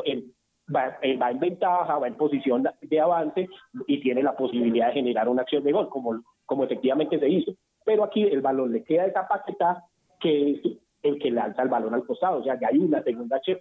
[0.73, 3.47] Va, va, en ventaja, va en posición de avance
[3.87, 7.53] y tiene la posibilidad de generar una acción de gol, como, como efectivamente se hizo.
[7.85, 9.85] Pero aquí el balón le queda esa Paquetá,
[10.19, 10.59] que es
[11.03, 13.59] el que lanza el balón al costado, o sea que hay una segunda chef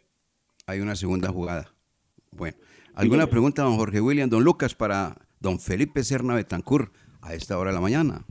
[0.67, 1.69] hay una segunda jugada.
[2.33, 2.57] Bueno,
[2.95, 6.91] ¿alguna pregunta, don Jorge William, don Lucas, para don Felipe Serna Betancur
[7.23, 8.25] a esta hora de la mañana?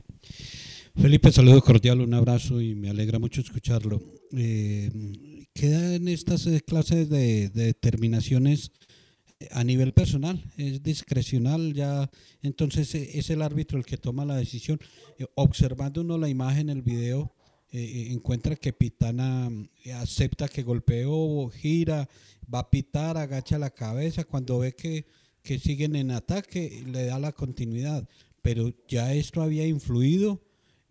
[1.00, 4.02] Felipe, saludo cordial, un abrazo y me alegra mucho escucharlo.
[4.32, 4.90] Eh,
[5.52, 8.72] ¿Quedan estas eh, clases de, determinaciones
[9.40, 10.42] eh, a nivel personal?
[10.56, 12.10] ¿Es discrecional ya?
[12.42, 14.80] Entonces es el árbitro el que toma la decisión.
[15.34, 17.32] observando uno la imagen, el video,
[17.72, 19.50] eh, encuentra que Pitana
[19.84, 22.08] eh, acepta que golpeó, gira,
[22.52, 25.04] va a pitar, agacha la cabeza, cuando ve que,
[25.42, 28.08] que siguen en ataque, le da la continuidad.
[28.40, 30.40] Pero ya esto había influido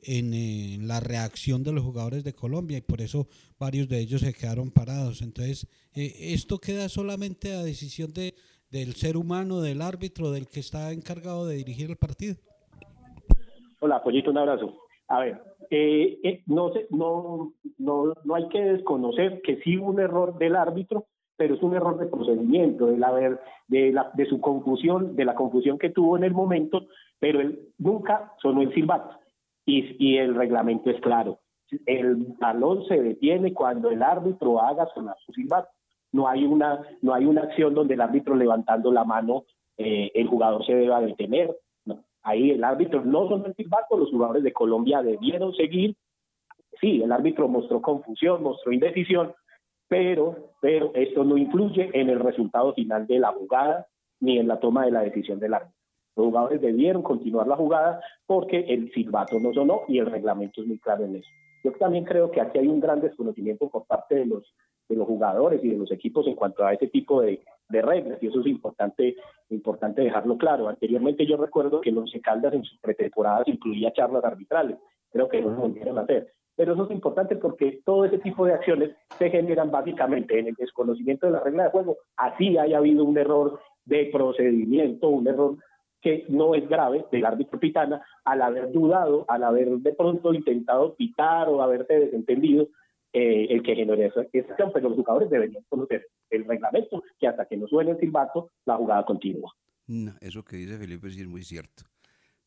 [0.06, 3.28] en, la reacción de los jugadores de Colombia y por eso
[3.60, 5.22] varios de ellos se quedaron parados.
[5.22, 8.36] Entonces, eh, esto queda solamente a decisión de,
[8.72, 12.36] del ser humano, del árbitro, del que está encargado de dirigir el partido.
[13.80, 14.74] Hola, Pollito, un abrazo.
[15.08, 20.00] A ver, eh, eh, no, no, no, no hay que desconocer que sí hubo un
[20.00, 21.06] error del árbitro,
[21.38, 23.14] pero es un error de procedimiento, de, la,
[23.68, 26.88] de, la, de su confusión, de la confusión que tuvo en el momento,
[27.20, 29.20] pero él nunca sonó el silbato.
[29.66, 31.40] Y, el reglamento es claro.
[31.86, 35.70] El balón se detiene cuando el árbitro haga su silbato.
[36.12, 39.46] No hay una, no hay una acción donde el árbitro levantando la mano,
[39.78, 41.56] eh, el jugador se deba detener
[42.26, 45.96] Ahí el árbitro no son el silbato, los jugadores de Colombia debieron seguir.
[46.82, 49.32] Sí, el árbitro mostró confusión, mostró indecisión,
[49.88, 53.86] pero, pero esto no influye en el resultado final de la jugada
[54.20, 55.75] ni en la toma de la decisión del árbitro.
[56.16, 60.68] Los jugadores debieron continuar la jugada porque el silbato no sonó y el reglamento es
[60.68, 61.30] muy claro en eso.
[61.64, 64.44] Yo también creo que aquí hay un gran desconocimiento por parte de los,
[64.88, 68.28] de los jugadores y de los equipos en cuanto a ese tipo de, reglas y
[68.28, 69.16] eso es importante,
[69.50, 70.70] importante dejarlo claro.
[70.70, 74.78] Anteriormente yo recuerdo que los Caldas en sus pretemporadas incluía charlas arbitrales,
[75.12, 76.32] creo que no lo volvieron a hacer.
[76.56, 80.54] Pero eso es importante porque todo ese tipo de acciones se generan básicamente en el
[80.54, 81.98] desconocimiento de la regla de juego.
[82.16, 85.58] Así haya habido un error de procedimiento, un error
[86.02, 90.96] que no es grave del árbitro Pitana al haber dudado, al haber de pronto intentado
[90.96, 92.70] pitar o haberse desentendido
[93.18, 97.46] eh, el que generó esa, acción, pero los jugadores deberían conocer el reglamento, que hasta
[97.46, 99.54] que no suene el silbato, la jugada continúa.
[99.88, 101.84] No, eso que dice Felipe sí es muy cierto.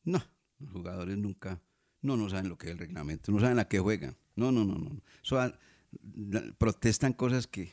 [0.04, 0.18] No,
[0.58, 1.58] los jugadores nunca,
[2.02, 4.16] no, no saben lo que es el reglamento, no saben a qué juegan.
[4.36, 5.00] No, no, no, no.
[6.58, 7.70] protestan cosas que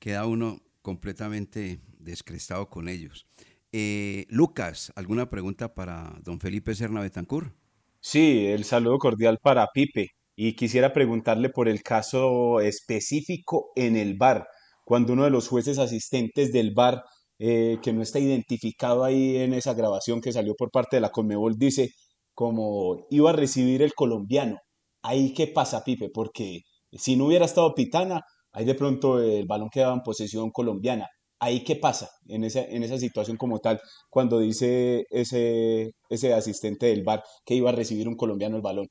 [0.00, 3.26] queda uno completamente descrestado con ellos.
[3.72, 7.52] Eh, Lucas, ¿alguna pregunta para don Felipe Serna Betancur?
[8.00, 10.08] Sí, el saludo cordial para Pipe.
[10.36, 14.46] Y quisiera preguntarle por el caso específico en el bar,
[14.84, 17.04] cuando uno de los jueces asistentes del bar,
[17.38, 21.10] eh, que no está identificado ahí en esa grabación que salió por parte de la
[21.10, 21.90] Conmebol, dice
[22.34, 24.58] como iba a recibir el colombiano.
[25.02, 29.68] Ahí qué pasa, Pipe, porque si no hubiera estado Pitana, ahí de pronto el balón
[29.70, 31.06] quedaba en posesión colombiana.
[31.40, 36.86] Ahí qué pasa en esa, en esa situación como tal, cuando dice ese, ese asistente
[36.86, 38.86] del bar que iba a recibir un colombiano el balón.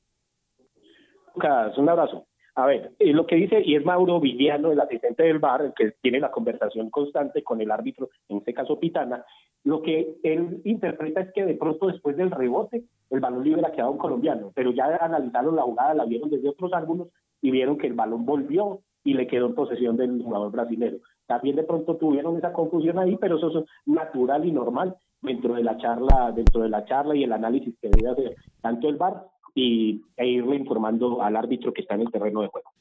[1.77, 2.25] Un abrazo.
[2.55, 5.93] A ver, lo que dice, y es Mauro Villano, el asistente del bar, el que
[6.01, 9.23] tiene la conversación constante con el árbitro, en este caso Pitana,
[9.63, 13.71] lo que él interpreta es que de pronto después del rebote, el balón libre ha
[13.71, 17.09] quedado un colombiano, pero ya analizaron la jugada, la vieron desde otros ángulos
[17.41, 20.99] y vieron que el balón volvió y le quedó en posesión del jugador brasileño.
[21.29, 25.63] También de pronto tuvieron esa confusión ahí, pero eso es natural y normal dentro de
[25.63, 29.27] la charla, dentro de la charla y el análisis que debe hacer tanto el VAR
[29.53, 32.71] y, e irle informando al árbitro que está en el terreno de juego.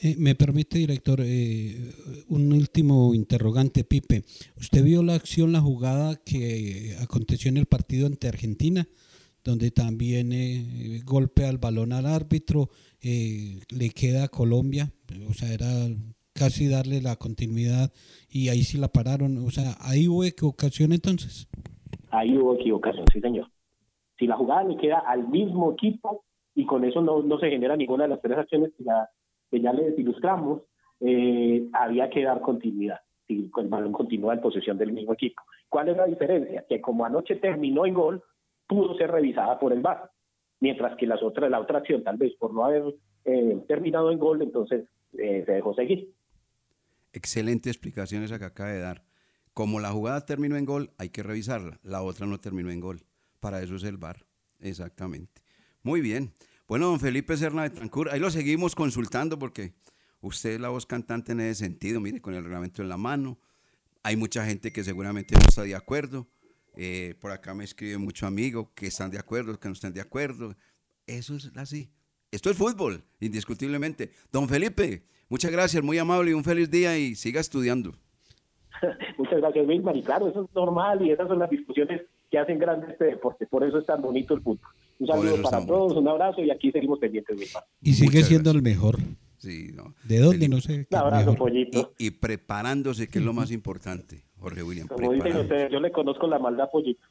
[0.00, 1.76] Eh, me permite, director, eh,
[2.30, 4.24] un último interrogante, Pipe.
[4.56, 8.88] ¿Usted vio la acción, la jugada que aconteció en el partido ante Argentina,
[9.44, 12.70] donde también eh, golpea el balón al árbitro,
[13.02, 14.90] le queda a Colombia?
[15.28, 15.68] O sea, era
[16.38, 17.90] casi darle la continuidad
[18.30, 19.38] y ahí sí la pararon.
[19.38, 21.48] O sea, ¿ahí hubo equivocación entonces?
[22.10, 23.48] Ahí hubo equivocación, sí, señor.
[24.18, 26.24] Si la jugada le queda al mismo equipo
[26.54, 29.08] y con eso no, no se genera ninguna de las tres acciones que ya,
[29.50, 30.62] que ya les ilustramos,
[31.00, 33.00] eh, había que dar continuidad.
[33.26, 35.42] Si el balón continúa en posesión del mismo equipo.
[35.68, 36.64] ¿Cuál es la diferencia?
[36.68, 38.22] Que como anoche terminó en gol,
[38.66, 40.10] pudo ser revisada por el VAR,
[40.60, 42.84] mientras que las otras, la otra acción, tal vez por no haber
[43.24, 46.08] eh, terminado en gol, entonces eh, se dejó seguir.
[47.12, 49.04] Excelente explicación esa que acaba de dar.
[49.54, 51.80] Como la jugada terminó en gol, hay que revisarla.
[51.82, 53.04] La otra no terminó en gol.
[53.40, 54.26] Para eso es el VAR.
[54.60, 55.42] Exactamente.
[55.82, 56.32] Muy bien.
[56.66, 59.74] Bueno, don Felipe Serna de Tancur, ahí lo seguimos consultando porque
[60.20, 63.40] usted es la voz cantante en ese sentido, mire, con el reglamento en la mano.
[64.02, 66.28] Hay mucha gente que seguramente no está de acuerdo.
[66.76, 70.00] Eh, por acá me escribe mucho amigo que están de acuerdo, que no están de
[70.00, 70.56] acuerdo.
[71.06, 71.90] Eso es así.
[72.30, 74.12] Esto es fútbol, indiscutiblemente.
[74.30, 77.92] Don Felipe, muchas gracias, muy amable y un feliz día y siga estudiando.
[79.18, 79.96] muchas gracias, Wilmar.
[79.96, 83.46] Y claro, eso es normal y esas son las discusiones que hacen grande este deporte.
[83.46, 84.68] Por eso es tan bonito el fútbol.
[84.98, 87.64] Un saludo para todos, un abrazo y aquí seguimos pendientes, Wilmar.
[87.80, 88.98] Y sigue siendo el mejor.
[89.38, 89.94] Sí, no.
[90.04, 90.48] ¿De dónde?
[90.48, 90.86] No sé.
[90.90, 91.94] Un abrazo, pollito.
[91.96, 94.88] Y, preparándose, que es lo más importante, Jorge William.
[94.88, 97.06] Como dicen ustedes, yo le conozco la maldad, pollito.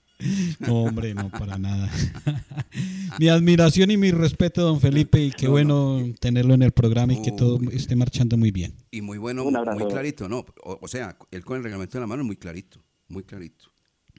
[0.59, 1.91] No, hombre, no, para nada.
[3.19, 7.21] mi admiración y mi respeto, don Felipe, y qué bueno tenerlo en el programa y
[7.21, 8.73] que todo esté marchando muy bien.
[8.89, 10.45] Y muy bueno, muy clarito, ¿no?
[10.63, 13.71] O, sea, él con el reglamento en la mano es muy clarito, muy clarito,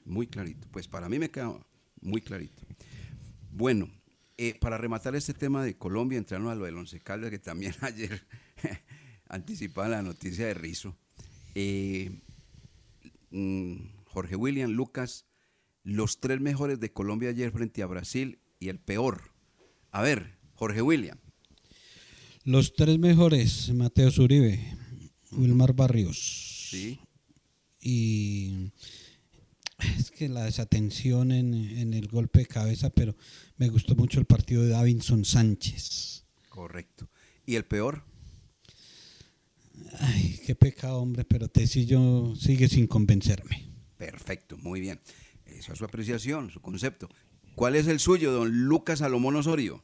[0.04, 0.68] muy clarito.
[0.70, 1.52] Pues para mí me queda
[2.00, 2.62] muy clarito.
[3.50, 3.90] Bueno,
[4.36, 7.74] eh, para rematar este tema de Colombia, entrarnos a lo del Once Caldas, que también
[7.80, 8.22] ayer
[9.28, 10.96] anticipaba la noticia de Rizo.
[11.56, 12.20] Eh,
[13.30, 15.27] mm, Jorge William, Lucas,
[15.88, 19.32] los tres mejores de Colombia ayer frente a Brasil y el peor.
[19.90, 21.18] A ver, Jorge William.
[22.44, 24.76] Los tres mejores, Mateo Zuribe,
[25.32, 26.68] Wilmar Barrios.
[26.70, 27.00] Sí.
[27.80, 28.70] Y
[29.96, 33.16] es que la desatención en, el golpe de cabeza, pero
[33.56, 36.26] me gustó mucho el partido de Davinson Sánchez.
[36.50, 37.08] Correcto.
[37.46, 38.04] ¿Y el peor?
[40.00, 43.70] Ay, qué pecado, hombre, pero Tecillo sigue sin convencerme.
[43.96, 45.00] Perfecto, muy bien.
[45.58, 47.08] Esa es su apreciación, su concepto.
[47.56, 49.82] ¿Cuál es el suyo, don Lucas Salomón Osorio?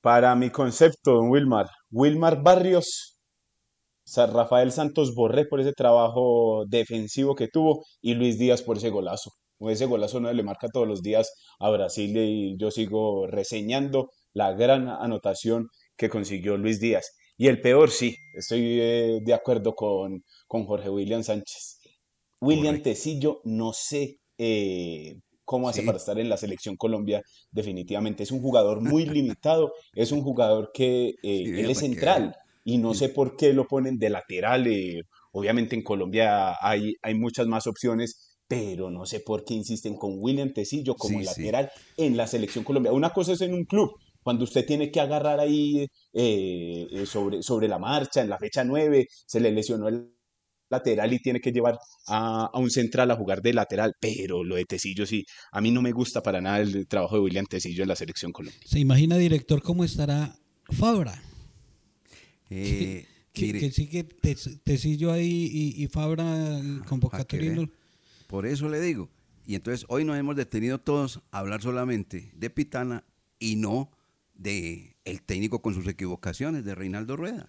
[0.00, 3.18] Para mi concepto, don Wilmar, Wilmar Barrios,
[4.04, 8.90] San Rafael Santos Borré por ese trabajo defensivo que tuvo y Luis Díaz por ese
[8.90, 9.32] golazo.
[9.58, 14.52] Ese golazo no le marca todos los días a Brasil y yo sigo reseñando la
[14.52, 15.66] gran anotación
[15.96, 17.10] que consiguió Luis Díaz.
[17.36, 21.80] Y el peor, sí, estoy eh, de acuerdo con, con Jorge William Sánchez.
[22.40, 28.22] William Tecillo, no sé eh, cómo hace para estar en la selección Colombia, definitivamente.
[28.22, 32.34] Es un jugador muy limitado, es un jugador que eh, él es central
[32.64, 34.66] y no sé por qué lo ponen de lateral.
[35.32, 40.14] obviamente en Colombia hay, hay muchas más opciones, pero no sé por qué insisten con
[40.16, 42.92] William Tecillo como lateral en la selección Colombia.
[42.92, 43.92] Una cosa es en un club,
[44.26, 48.64] cuando usted tiene que agarrar ahí eh, eh, sobre, sobre la marcha, en la fecha
[48.64, 50.15] 9, se le lesionó el
[50.68, 54.64] lateral y tiene que llevar a, un central a jugar de lateral, pero lo de
[54.64, 57.88] Tecillo sí, a mí no me gusta para nada el trabajo de William Tecillo en
[57.88, 58.66] la selección colombiana.
[58.66, 60.36] ¿Se imagina, director, cómo estará
[60.70, 61.22] Fabra?
[62.48, 67.68] Eh, que, sigue Tecillo ahí y, Fabra convocatorio.
[68.28, 69.10] Por eso le digo.
[69.44, 73.04] Y entonces hoy nos hemos detenido todos a hablar solamente de Pitana
[73.40, 73.90] y no
[74.34, 77.48] de el técnico con sus equivocaciones, de Reinaldo Rueda.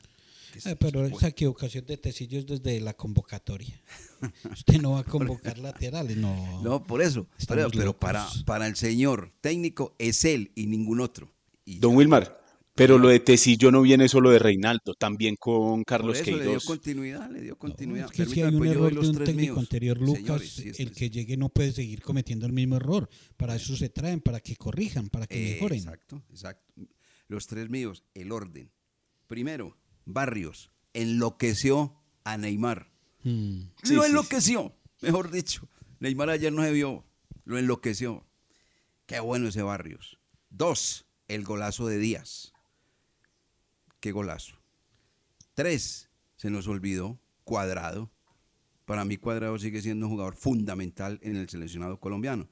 [0.66, 3.82] Eh, pero esa equivocación de Tecillo es desde la convocatoria.
[4.52, 6.62] Usted no va a convocar laterales, no.
[6.64, 7.28] No, por eso.
[7.48, 11.32] Pero, para, para el señor técnico es él y ningún otro.
[11.66, 12.40] Don Wilmar,
[12.78, 16.46] pero lo de Tecillo no viene solo de Reinaldo, también con Carlos Queiroz.
[16.46, 18.06] le dio continuidad, le dio continuidad.
[18.06, 21.38] es que si hay un pues error de un técnico anterior, Lucas, el que llegue
[21.38, 23.10] no puede seguir cometiendo el mismo error.
[23.36, 25.80] Para eso se traen, para que corrijan, para que mejoren.
[25.80, 26.74] Exacto, exacto.
[27.28, 28.72] Los tres míos, el orden.
[29.26, 29.76] Primero,
[30.08, 32.92] Barrios enloqueció a Neymar.
[33.24, 33.70] Hmm.
[33.92, 35.70] lo enloqueció, mejor dicho.
[36.00, 37.06] Neymar ayer no se vio,
[37.46, 38.26] lo enloqueció.
[39.06, 40.20] Qué bueno ese Barrios.
[40.50, 42.54] Dos, el golazo de Díaz
[44.00, 44.56] qué golazo.
[45.54, 48.12] Tres, se nos olvidó, Cuadrado.
[48.86, 52.48] Para mí Cuadrado sigue siendo un jugador fundamental en el seleccionado colombiano.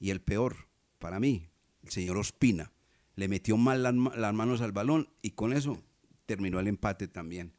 [0.00, 0.68] Y el peor,
[0.98, 1.50] para mí,
[1.82, 2.72] el señor Ospina.
[3.14, 3.94] Le metió mal las,
[4.34, 5.82] manos al balón y con eso
[6.26, 7.52] terminó el empate también.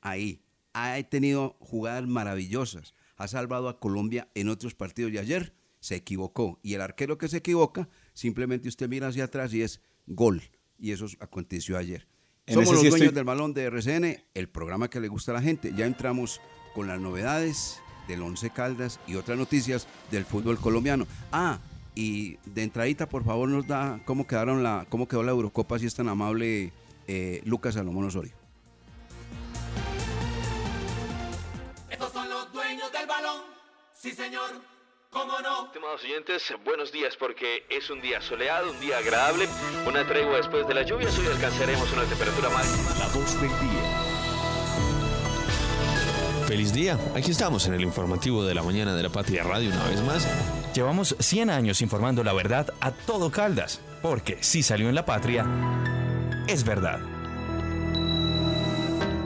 [0.00, 0.42] Ahí.
[0.72, 2.94] Ha tenido jugadas maravillosas.
[3.16, 6.60] Ha salvado a Colombia en otros partidos y ayer se equivocó.
[6.62, 10.42] Y el arquero que se equivoca, simplemente usted mira hacia atrás y es gol.
[10.78, 12.06] Y eso aconteció ayer.
[12.46, 15.72] Somos los dueños del balón de RCN, el programa que le gusta a la gente.
[15.76, 16.40] Ya entramos
[16.74, 21.06] con las novedades del Once Caldas y otras noticias del fútbol colombiano.
[21.32, 21.60] Ah,
[21.94, 25.86] y de entradita, por favor, nos da cómo quedaron la, cómo quedó la Eurocopa, si
[25.86, 26.72] es tan amable
[27.10, 28.32] eh, Lucas Salomón Osorio.
[31.90, 33.42] Estos son los dueños del balón,
[33.92, 34.50] sí señor.
[35.10, 35.66] ¿Cómo no?
[35.66, 39.48] Estimados oyentes, buenos días porque es un día soleado, un día agradable,
[39.84, 42.96] una tregua después de la lluvia, hoy alcanzaremos una temperatura máxima.
[43.00, 44.00] La voz del día.
[46.46, 49.88] Feliz día, aquí estamos en el informativo de la mañana de la Patria Radio una
[49.88, 50.28] vez más.
[50.74, 55.44] Llevamos 100 años informando la verdad a todo Caldas, porque si salió en la Patria,
[56.50, 57.00] es verdad.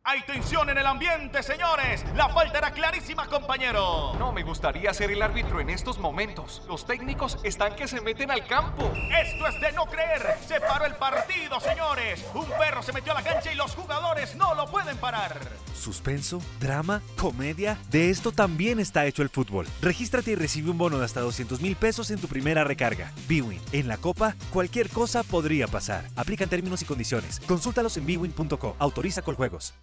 [0.09, 2.05] Hay tensión en el ambiente, señores.
[2.15, 4.15] La falta era clarísima, compañero.
[4.21, 6.63] No me gustaría ser el árbitro en estos momentos.
[6.69, 8.89] Los técnicos están que se meten al campo.
[9.21, 10.39] Esto es de no creer.
[10.47, 12.25] Se paró el partido, señores.
[12.35, 15.41] Un perro se metió a la cancha y los jugadores no lo pueden parar.
[15.75, 17.77] Suspenso, drama, comedia.
[17.91, 19.67] De esto también está hecho el fútbol.
[19.83, 23.11] Regístrate y recibe un bono de hasta 200 mil pesos en tu primera recarga.
[23.29, 23.61] Bwin.
[23.73, 26.05] En la Copa, cualquier cosa podría pasar.
[26.15, 27.41] Aplican términos y condiciones.
[27.41, 28.77] Consúltalos en bwin.co.
[28.79, 29.75] Autoriza con juegos.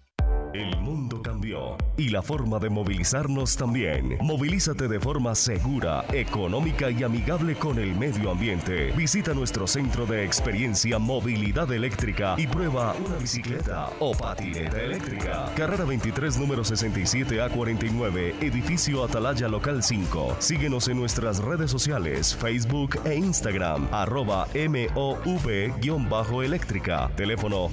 [0.54, 4.16] El mundo cambió y la forma de movilizarnos también.
[4.20, 8.92] Movilízate de forma segura, económica y amigable con el medio ambiente.
[8.92, 15.50] Visita nuestro centro de experiencia Movilidad Eléctrica y prueba una bicicleta o patineta eléctrica.
[15.56, 20.36] Carrera 23, número 67A49, edificio Atalaya Local 5.
[20.38, 27.10] Síguenos en nuestras redes sociales, Facebook e Instagram, arroba MOV-eléctrica.
[27.16, 27.68] Teléfono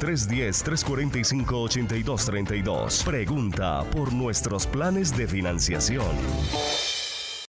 [2.32, 3.04] 310-345-8232.
[3.04, 6.16] Pregunta por nuestros planes de financiación.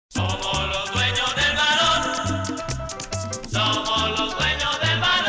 [0.09, 2.45] Somos los dueños del balón.
[3.49, 5.23] Somos los dueños del balón.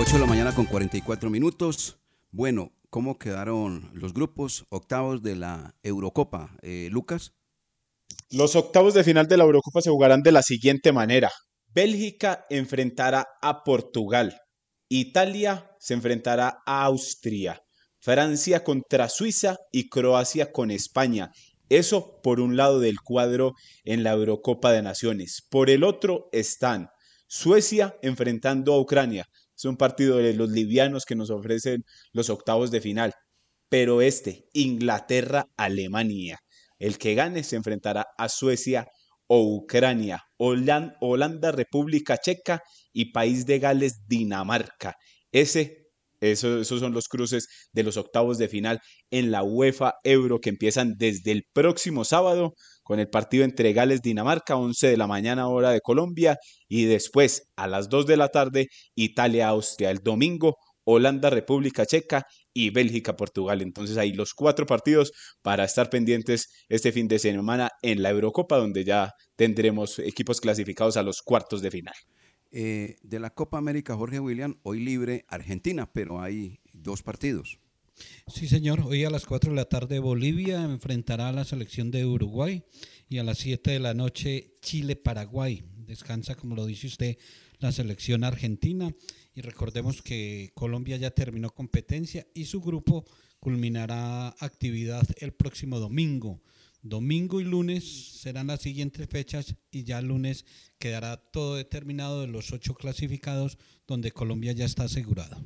[0.00, 1.98] 8 de la mañana con 44 minutos.
[2.30, 6.56] Bueno, ¿cómo quedaron los grupos octavos de la Eurocopa?
[6.62, 7.34] Eh, Lucas.
[8.30, 11.30] Los octavos de final de la Eurocopa se jugarán de la siguiente manera.
[11.68, 14.40] Bélgica enfrentará a Portugal.
[14.88, 17.62] Italia se enfrentará a Austria.
[18.00, 21.30] Francia contra Suiza y Croacia con España.
[21.68, 23.52] Eso por un lado del cuadro
[23.84, 25.42] en la Eurocopa de Naciones.
[25.50, 26.88] Por el otro están
[27.26, 29.26] Suecia enfrentando a Ucrania.
[29.54, 33.12] Es un partido de los livianos que nos ofrecen los octavos de final.
[33.68, 36.38] Pero este, Inglaterra-Alemania.
[36.78, 38.88] El que gane se enfrentará a Suecia
[39.28, 42.62] o Ucrania, Holanda, República Checa
[42.92, 44.94] y País de Gales, Dinamarca.
[45.30, 45.86] Ese,
[46.20, 50.94] esos son los cruces de los octavos de final en la UEFA Euro que empiezan
[50.96, 55.70] desde el próximo sábado con el partido entre Gales, Dinamarca, 11 de la mañana hora
[55.70, 59.90] de Colombia y después a las 2 de la tarde Italia, Austria.
[59.90, 60.56] El domingo
[60.90, 63.60] Holanda, República Checa y Bélgica, Portugal.
[63.60, 65.12] Entonces hay los cuatro partidos
[65.42, 70.96] para estar pendientes este fin de semana en la Eurocopa, donde ya tendremos equipos clasificados
[70.96, 71.94] a los cuartos de final.
[72.50, 77.58] Eh, de la Copa América, Jorge William, hoy libre Argentina, pero hay dos partidos.
[78.26, 78.80] Sí, señor.
[78.80, 82.64] Hoy a las 4 de la tarde Bolivia enfrentará a la selección de Uruguay
[83.10, 85.64] y a las 7 de la noche Chile-Paraguay.
[85.84, 87.18] Descansa, como lo dice usted,
[87.58, 88.94] la selección argentina
[89.34, 93.04] y recordemos que Colombia ya terminó competencia y su grupo
[93.40, 96.42] culminará actividad el próximo domingo.
[96.82, 100.44] Domingo y lunes serán las siguientes fechas y ya el lunes
[100.78, 105.44] quedará todo determinado de los ocho clasificados donde Colombia ya está asegurado.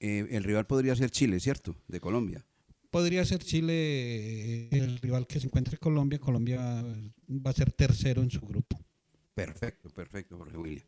[0.00, 1.76] Eh, el rival podría ser Chile, ¿cierto?
[1.86, 2.44] De Colombia.
[2.90, 6.18] Podría ser Chile eh, el rival que se encuentre Colombia.
[6.18, 6.84] Colombia
[7.28, 8.78] va a ser tercero en su grupo.
[9.34, 10.84] Perfecto, perfecto, Jorge William.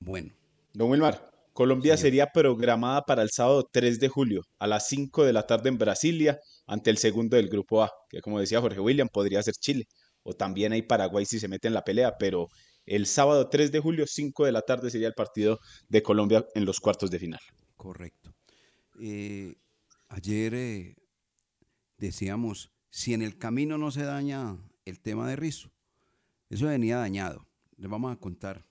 [0.00, 0.32] Bueno.
[0.72, 1.30] Don Wilmar.
[1.52, 5.68] Colombia sería programada para el sábado 3 de julio a las 5 de la tarde
[5.68, 6.38] en Brasilia
[6.68, 9.86] ante el segundo del grupo A, que como decía Jorge William podría ser Chile
[10.22, 12.48] o también hay Paraguay si se mete en la pelea, pero
[12.84, 16.64] el sábado 3 de julio 5 de la tarde sería el partido de Colombia en
[16.64, 17.40] los cuartos de final.
[17.76, 18.34] Correcto.
[19.00, 19.54] Eh,
[20.08, 20.96] ayer eh,
[21.96, 25.72] decíamos, si en el camino no se daña el tema de Rizo,
[26.50, 27.46] eso venía dañado.
[27.76, 28.66] Les vamos a contar,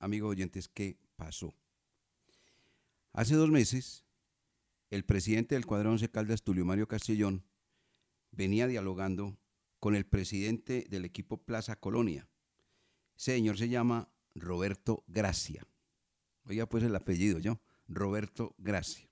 [0.00, 1.54] amigos oyentes, qué pasó.
[3.12, 4.04] Hace dos meses,
[4.90, 7.44] el presidente del cuadro 11 Caldas, Tulio Mario Castellón,
[8.32, 9.36] venía dialogando
[9.78, 12.28] con el presidente del equipo Plaza Colonia.
[13.16, 15.66] Ese señor se llama Roberto Gracia.
[16.44, 19.08] Oiga pues el apellido yo, Roberto Gracia.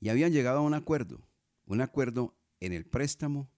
[0.00, 1.26] Y habían llegado a un acuerdo,
[1.66, 3.50] un acuerdo en el préstamo,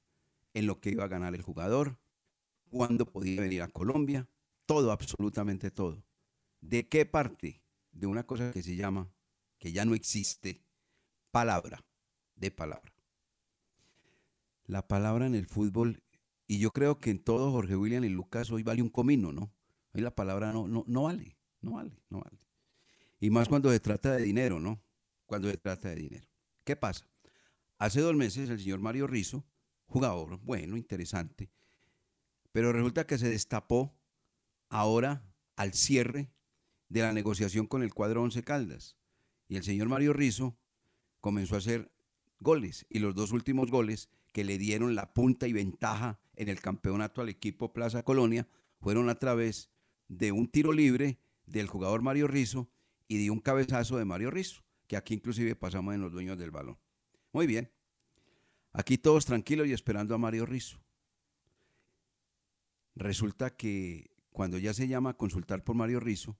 [0.55, 1.99] en lo que iba a ganar el jugador,
[2.70, 4.28] cuándo podía venir a Colombia,
[4.71, 6.05] todo, absolutamente todo.
[6.61, 7.61] ¿De qué parte?
[7.93, 9.11] de una cosa que se llama,
[9.59, 10.62] que ya no existe,
[11.33, 11.85] palabra,
[12.37, 12.95] de palabra.
[14.64, 16.03] La palabra en el fútbol,
[16.47, 19.53] y yo creo que en todo Jorge William y Lucas hoy vale un comino, ¿no?
[19.93, 22.39] Hoy la palabra no, no, no vale, no vale, no vale.
[23.18, 24.81] Y más cuando se trata de dinero, ¿no?
[25.27, 26.29] Cuando se trata de dinero.
[26.64, 27.07] ¿Qué pasa?
[27.79, 29.45] Hace dos meses el señor Mario Rizo,
[29.87, 31.51] jugador bueno, interesante,
[32.53, 34.00] Pero resulta que se destapó
[34.71, 35.23] ahora
[35.57, 36.33] al cierre
[36.89, 38.97] de la negociación con el cuadro Once Caldas.
[39.49, 40.57] Y el señor Mario Rizo
[41.21, 41.93] comenzó a hacer
[42.39, 42.87] goles.
[42.89, 47.21] Y los dos últimos goles que le dieron la punta y ventaja en el campeonato
[47.21, 48.49] al equipo Plaza Colonia
[48.81, 49.71] fueron a través
[50.09, 52.71] de un tiro libre del jugador Mario Rizo
[53.09, 56.51] y de un cabezazo de Mario Rizo, que aquí inclusive pasamos en los dueños del
[56.51, 56.79] balón.
[57.33, 57.71] Muy bien.
[58.73, 60.81] Aquí todos tranquilos y esperando a Mario Rizo.
[62.95, 66.39] Resulta que cuando ya se llama a consultar por Mario Rizo,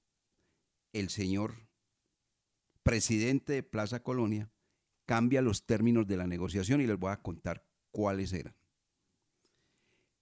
[0.93, 1.69] el señor
[2.83, 4.51] presidente de Plaza Colonia
[5.07, 8.57] cambia los términos de la negociación y les voy a contar cuáles eran.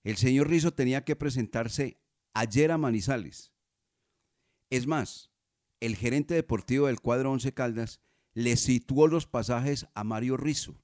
[0.02, 2.00] El señor Rizo tenía que presentarse
[2.32, 3.52] ayer a Manizales.
[4.70, 5.30] Es más,
[5.80, 8.00] el gerente deportivo del cuadro Once Caldas
[8.32, 10.80] le situó los pasajes a Mario Rizo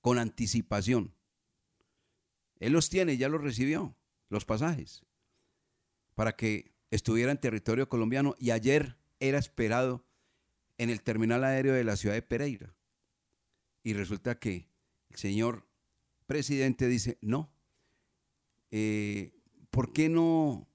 [0.00, 1.14] con anticipación.
[2.58, 3.96] Él los tiene, ya los recibió,
[4.28, 5.04] los pasajes,
[6.14, 10.04] para que estuviera en territorio colombiano y ayer era esperado
[10.78, 12.74] en el terminal aéreo de la ciudad de Pereira.
[13.82, 14.68] Y resulta que
[15.10, 15.66] el señor
[16.26, 17.52] presidente dice, no,
[18.70, 19.32] eh,
[19.70, 20.68] ¿por qué no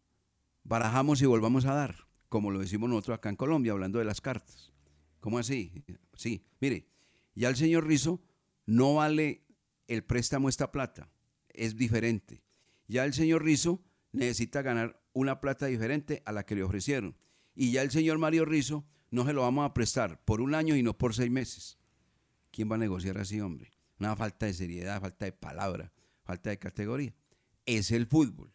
[0.64, 2.08] barajamos y volvamos a dar?
[2.30, 4.74] Como lo decimos nosotros acá en Colombia, hablando de las cartas.
[5.20, 5.84] ¿Cómo así?
[6.14, 6.88] Sí, mire,
[7.36, 8.22] ya el señor Rizo
[8.66, 9.46] no vale
[9.88, 11.10] el préstamo esta plata,
[11.50, 12.44] es diferente.
[12.88, 13.82] Ya el señor Rizo
[14.12, 17.18] necesita ganar una plata diferente a la que le ofrecieron.
[17.56, 20.76] Y ya el señor Mario Rizo no se lo vamos a prestar por un año
[20.76, 21.80] y no por seis meses.
[22.52, 23.72] ¿Quién va a negociar así, hombre?
[24.00, 25.92] Una falta de seriedad, falta de palabra,
[26.24, 27.16] falta de categoría.
[27.66, 28.54] Es el fútbol.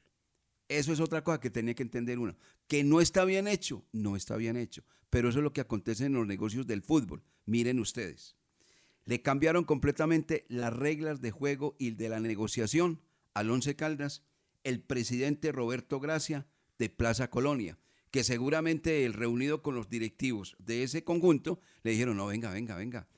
[0.69, 2.37] Eso es otra cosa que tenía que entender uno.
[2.69, 4.85] Que no está bien hecho, no está bien hecho.
[5.11, 7.25] Pero eso es lo que acontece en los negocios del fútbol.
[7.45, 8.37] Miren ustedes.
[9.05, 13.01] Le cambiaron completamente las reglas de juego y de la negociación
[13.35, 14.23] al Once Caldas
[14.65, 16.47] el presidente Roberto Gracia
[16.83, 17.79] de Plaza Colonia,
[18.11, 22.75] que seguramente el reunido con los directivos de ese conjunto le dijeron, no, venga, venga,
[22.75, 23.09] venga,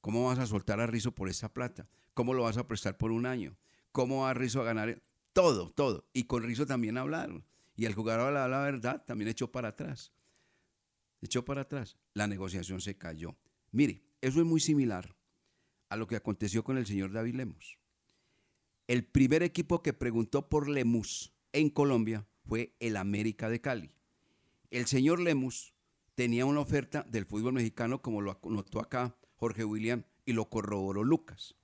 [0.00, 1.86] ¿cómo vas a soltar a Rizo por esa plata?
[2.14, 3.58] ¿Cómo lo vas a prestar por un año?
[3.92, 5.02] ¿Cómo va Rizo a ganar?
[5.34, 6.08] Todo, todo.
[6.14, 7.44] Y con Rizo también hablaron.
[7.76, 10.14] Y el jugador, la, la verdad, también echó para atrás.
[11.20, 11.98] Echó para atrás.
[12.14, 13.36] La negociación se cayó.
[13.70, 15.14] Mire, eso es muy similar
[15.90, 17.78] a lo que aconteció con el señor David Lemos.
[18.88, 23.92] El primer equipo que preguntó por Lemus en Colombia fue el América de Cali.
[24.72, 25.72] El señor Lemus
[26.16, 31.04] tenía una oferta del fútbol mexicano, como lo notó acá Jorge William y lo corroboró
[31.04, 31.54] Lucas.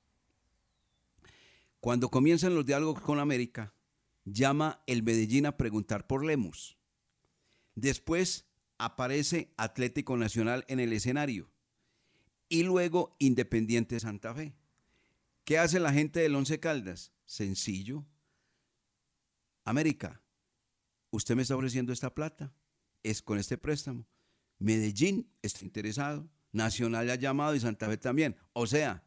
[1.81, 3.75] Cuando comienzan los diálogos con América,
[4.25, 6.79] llama el Medellín a preguntar por Lemus.
[7.75, 8.47] Después
[8.79, 11.51] aparece Atlético Nacional en el escenario
[12.49, 14.55] y luego Independiente Santa Fe.
[15.43, 17.13] ¿Qué hace la gente del Once Caldas?
[17.25, 18.07] Sencillo.
[19.65, 20.23] América,
[21.11, 22.53] usted me está ofreciendo esta plata,
[23.03, 24.07] es con este préstamo.
[24.59, 28.37] Medellín está interesado, Nacional le ha llamado y Santa Fe también.
[28.53, 29.05] O sea,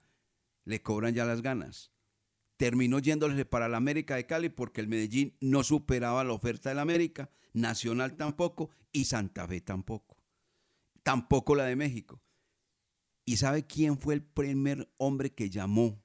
[0.66, 1.92] le cobran ya las ganas
[2.60, 6.80] terminó yéndose para la América de Cali porque el Medellín no superaba la oferta del
[6.80, 10.18] América, Nacional tampoco y Santa Fe tampoco.
[11.02, 12.22] Tampoco la de México.
[13.24, 16.04] ¿Y sabe quién fue el primer hombre que llamó?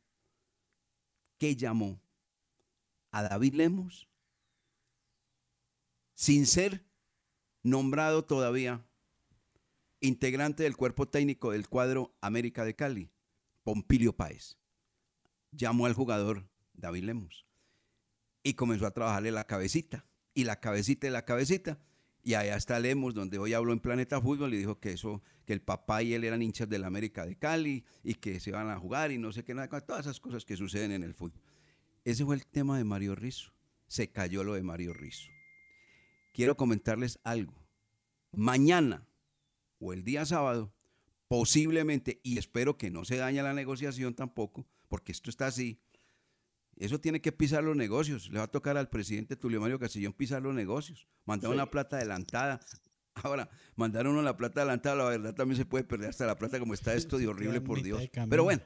[1.37, 2.01] ¿Qué llamó?
[3.11, 4.09] A David Lemos.
[6.15, 6.85] Sin ser
[7.63, 8.87] nombrado todavía
[10.01, 13.11] integrante del cuerpo técnico del cuadro América de Cali,
[13.63, 14.59] Pompilio Páez
[15.51, 17.47] llamó al jugador David Lemos
[18.43, 21.79] y comenzó a trabajarle la cabecita y la cabecita y la cabecita.
[22.23, 25.53] Y allá está Lemos, donde hoy habló en Planeta Fútbol y dijo que eso, que
[25.53, 28.79] el papá y él eran hinchas del América de Cali y que se iban a
[28.79, 31.43] jugar y no sé qué nada, todas esas cosas que suceden en el fútbol.
[32.03, 33.53] Ese fue el tema de Mario Rizzo.
[33.87, 35.31] Se cayó lo de Mario Rizzo.
[36.35, 37.55] Quiero comentarles algo.
[38.33, 39.07] Mañana
[39.79, 40.75] o el día sábado,
[41.29, 45.81] posiblemente, y espero que no se dañe la negociación tampoco, porque esto está así.
[46.77, 48.31] Eso tiene que pisar los negocios.
[48.31, 51.07] Le va a tocar al presidente Tulio Mario Casillón pisar los negocios.
[51.25, 52.59] Mandar una plata adelantada.
[53.23, 56.59] Ahora, mandar uno la plata adelantada, la verdad también se puede perder hasta la plata
[56.59, 58.11] como está esto de horrible, por Dios.
[58.29, 58.61] Pero bueno,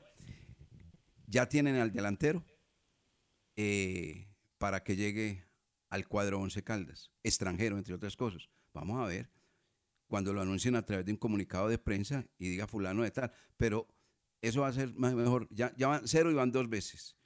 [1.26, 2.42] ya tienen al delantero
[3.56, 5.47] eh, para que llegue
[5.90, 8.48] al cuadro Once Caldas, extranjero, entre otras cosas.
[8.72, 9.30] Vamos a ver
[10.06, 13.32] cuando lo anuncien a través de un comunicado de prensa y diga fulano de tal.
[13.56, 13.86] Pero
[14.40, 15.48] eso va a ser más, mejor.
[15.50, 17.16] Ya, ya van cero y van dos veces.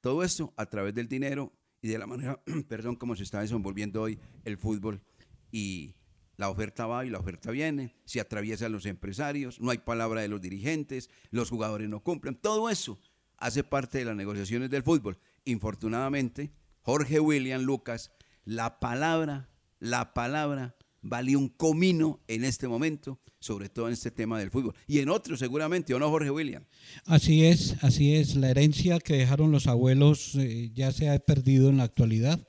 [0.00, 1.52] Todo esto a través del dinero
[1.82, 5.02] y de la manera, perdón, como se está desenvolviendo hoy el fútbol.
[5.50, 5.96] Y
[6.36, 10.28] la oferta va y la oferta viene, se atraviesan los empresarios, no hay palabra de
[10.28, 12.36] los dirigentes, los jugadores no cumplen.
[12.36, 12.98] Todo eso
[13.38, 15.18] hace parte de las negociaciones del fútbol.
[15.44, 16.52] Infortunadamente,
[16.88, 18.12] Jorge William Lucas,
[18.46, 24.38] la palabra, la palabra vale un comino en este momento, sobre todo en este tema
[24.38, 24.74] del fútbol.
[24.86, 26.64] Y en otros seguramente, ¿o no, Jorge William?
[27.04, 28.36] Así es, así es.
[28.36, 32.40] La herencia que dejaron los abuelos eh, ya se ha perdido en la actualidad.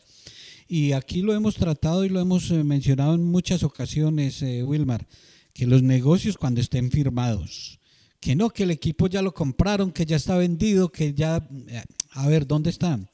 [0.70, 5.06] Y aquí lo hemos tratado y lo hemos eh, mencionado en muchas ocasiones, eh, Wilmar,
[5.52, 7.82] que los negocios cuando estén firmados,
[8.22, 11.46] que no, que el equipo ya lo compraron, que ya está vendido, que ya,
[12.12, 13.09] a ver, ¿dónde están?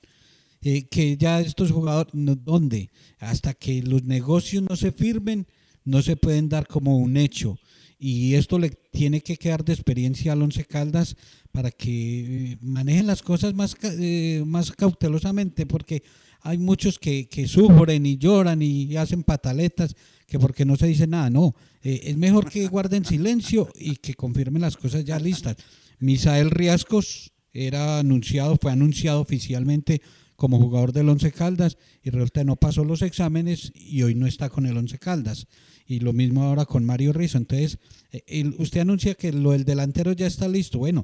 [0.90, 2.12] Que ya estos jugadores,
[2.44, 2.90] ¿dónde?
[3.20, 5.46] Hasta que los negocios no se firmen,
[5.84, 7.60] no se pueden dar como un hecho.
[7.98, 11.16] Y esto le tiene que quedar de experiencia al Once Caldas
[11.52, 16.04] para que eh, manejen las cosas más, eh, más cautelosamente, porque
[16.42, 19.96] hay muchos que, que, sufren y lloran y hacen pataletas,
[20.28, 21.56] que porque no se dice nada, no.
[21.84, 25.56] Eh, es mejor que guarden silencio y que confirmen las cosas ya listas.
[26.00, 30.02] Misael Riascos era anunciado, fue anunciado oficialmente
[30.36, 34.28] como jugador del Once Caldas y resulta que no pasó los exámenes y hoy no
[34.28, 35.48] está con el Once Caldas.
[35.88, 37.38] Y lo mismo ahora con Mario Rizzo.
[37.38, 37.78] Entonces,
[38.12, 40.80] eh, usted anuncia que lo del delantero ya está listo.
[40.80, 41.04] Bueno,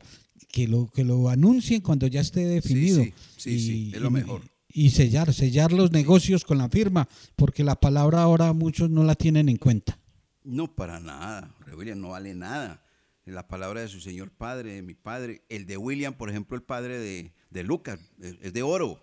[0.52, 3.04] que lo, que lo anuncien cuando ya esté definido.
[3.04, 4.42] Sí, sí, sí, es lo mejor.
[4.74, 9.16] Y, sellar, sellar los negocios con la firma, porque la palabra ahora muchos no la
[9.16, 10.00] tienen en cuenta.
[10.44, 11.54] No, para nada.
[11.78, 12.84] William no vale nada.
[13.26, 16.64] La palabra de su señor padre, de mi padre, el de William, por ejemplo, el
[16.64, 19.00] padre de, de Lucas, es de oro.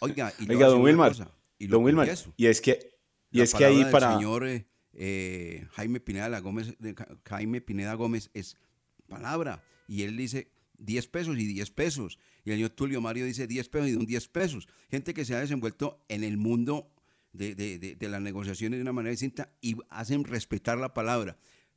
[0.00, 1.14] Oiga, y don Wilmar,
[1.58, 2.90] y don Wilmar, y es que,
[3.30, 4.12] y es que ahí para...
[4.12, 6.74] El señor eh, eh, Jaime, Pineda Gómez,
[7.24, 8.56] Jaime Pineda Gómez es
[9.08, 13.46] palabra, y él dice 10 pesos y 10 pesos, y el señor Tulio Mario dice
[13.46, 14.68] 10 pesos y un 10 pesos.
[14.90, 16.90] Gente que se ha desenvuelto en el mundo
[17.32, 21.36] de, de, de, las negociaciones de una manera distinta y hacen respetar la palabra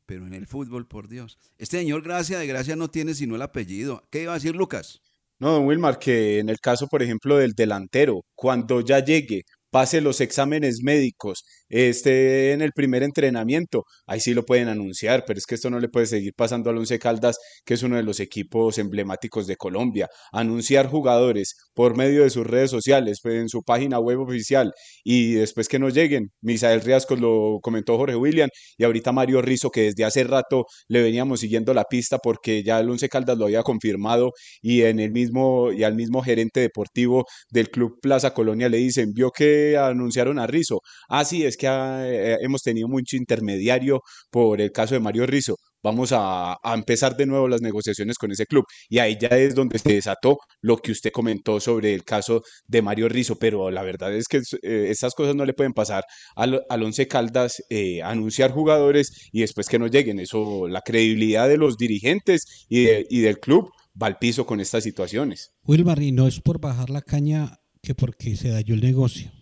[0.09, 1.37] pero en el fútbol, por Dios.
[1.59, 4.07] Este señor Gracia de Gracia no tiene sino el apellido.
[4.09, 5.03] ¿Qué iba a decir Lucas?
[5.41, 10.01] No, don Wilmar, que en el caso, por ejemplo, del delantero, cuando ya llegue, pase
[10.01, 15.45] los exámenes médicos, esté en el primer entrenamiento, ahí sí lo pueden anunciar, pero es
[15.45, 18.19] que esto no le puede seguir pasando al Once Caldas, que es uno de los
[18.19, 20.07] equipos emblemáticos de Colombia.
[20.31, 25.33] Anunciar jugadores por medio de sus redes sociales, pues, en su página web oficial, y
[25.33, 26.31] después que no lleguen.
[26.41, 31.01] Misael Riascos lo comentó Jorge William, y ahorita Mario Rizo, que desde hace rato le
[31.01, 35.11] veníamos siguiendo la pista porque ya el Once Caldas lo había confirmado, y en el
[35.11, 40.39] mismo, y al mismo gerente deportivo del Club Plaza Colonia le dicen, vio que anunciaron
[40.39, 40.81] a Rizo.
[41.07, 44.01] Ah, sí, es que eh, hemos tenido mucho intermediario
[44.31, 45.55] por el caso de Mario Rizzo.
[45.81, 48.65] Vamos a, empezar de nuevo las negociaciones con ese club.
[48.89, 52.81] Y ahí ya es donde se desató lo que usted comentó sobre el caso de
[52.81, 53.37] Mario Rizzo.
[53.37, 56.03] Pero la verdad es que eh, estas cosas no le pueden pasar
[56.35, 60.19] al, al Once Caldas, eh, anunciar jugadores y después que no lleguen.
[60.19, 64.83] Eso, la credibilidad de los dirigentes y, y del club va al piso con estas
[64.83, 65.51] situaciones.
[65.63, 69.38] Wilmar, y no es por bajar la caña que porque se dañó el negocio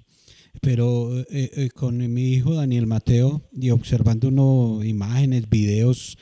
[0.62, 6.18] pero eh, eh, con mi hijo Daniel Mateo y observando uno, imágenes, videos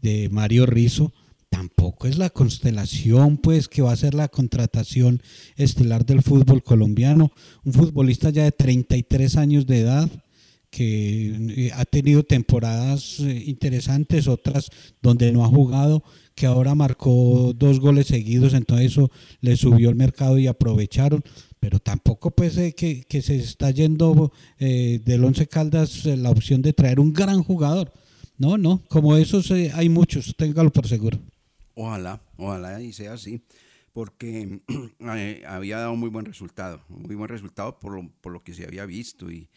[0.00, 1.12] de Mario Rizo,
[1.48, 5.22] tampoco es la constelación pues que va a ser la contratación
[5.56, 7.30] estelar del fútbol colombiano,
[7.64, 10.10] un futbolista ya de 33 años de edad
[10.70, 14.70] que eh, ha tenido temporadas interesantes, otras
[15.00, 16.02] donde no ha jugado,
[16.34, 19.10] que ahora marcó dos goles seguidos, entonces eso
[19.40, 21.22] le subió el mercado y aprovecharon
[21.64, 26.28] pero tampoco pues eh, que, que, se está yendo eh, del Once Caldas eh, la
[26.28, 27.90] opción de traer un gran jugador.
[28.36, 31.18] No, no, como esos hay muchos, téngalo por seguro.
[31.72, 33.40] Ojalá, ojalá y sea así,
[33.94, 34.60] porque
[35.48, 38.84] había dado muy buen resultado, muy buen resultado por lo, por lo que se había
[38.84, 39.30] visto.
[39.30, 39.48] Y,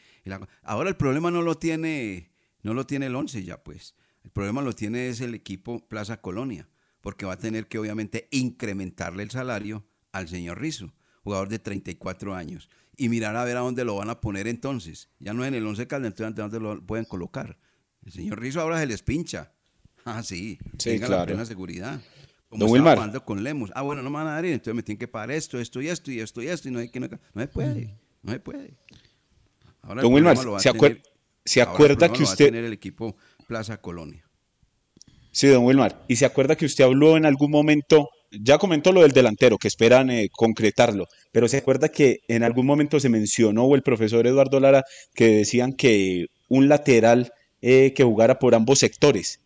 [0.63, 2.29] ahora el problema no lo tiene,
[2.63, 6.21] no lo tiene el Once ya pues, el problema lo tiene es el equipo Plaza
[6.21, 6.69] Colonia,
[7.01, 9.83] porque va a tener que obviamente incrementarle el salario
[10.13, 10.93] al señor Rizo
[11.27, 12.69] jugador de 34 años.
[12.95, 15.09] Y mirar a ver a dónde lo van a poner entonces.
[15.19, 17.57] Ya no en el 11 Caldas, entonces dónde lo pueden colocar.
[18.05, 19.51] El señor Rizzo ahora se les pincha.
[20.09, 20.57] Ah, sí.
[20.77, 21.23] sí tenga claro.
[21.23, 21.99] la plena seguridad.
[22.47, 22.95] Como Don Wilmar.
[22.95, 23.73] jugando con Lemos.
[23.75, 25.89] Ah, bueno, no me van a dar, entonces me tienen que pagar esto, esto y
[25.89, 26.69] esto y esto y esto.
[26.69, 27.93] Y no, hay que, no, no se puede.
[28.23, 28.77] No se puede.
[29.81, 31.03] Ahora Don Wilmar, ¿se, acuer
[31.43, 32.45] ¿se acuerda que usted...
[32.45, 33.17] Va a tener el equipo
[33.47, 34.25] Plaza Colonia.
[35.31, 36.05] Sí, don Wilmar.
[36.07, 39.67] ¿Y se acuerda que usted habló en algún momento ya comentó lo del delantero, que
[39.67, 44.27] esperan eh, concretarlo, pero se acuerda que en algún momento se mencionó, o el profesor
[44.27, 49.39] Eduardo Lara, que decían que un lateral eh, que jugara por ambos sectores.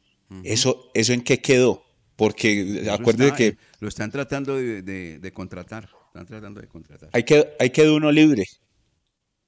[0.45, 1.83] ¿Eso, ¿Eso en qué quedó?
[2.15, 3.47] Porque acuérdese que...
[3.47, 5.89] Eh, lo están tratando de, contratar.
[6.07, 7.09] Están tratando de contratar.
[7.11, 8.45] Hay que, hay quedó uno libre.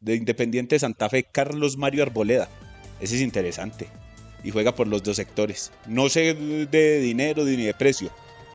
[0.02, 2.50] De Independiente Santa Fe, Carlos Mario Arboleda.
[3.00, 3.88] Ese es interesante.
[4.44, 5.72] Y juega por los dos sectores.
[5.88, 8.12] No sé de dinero ni de precio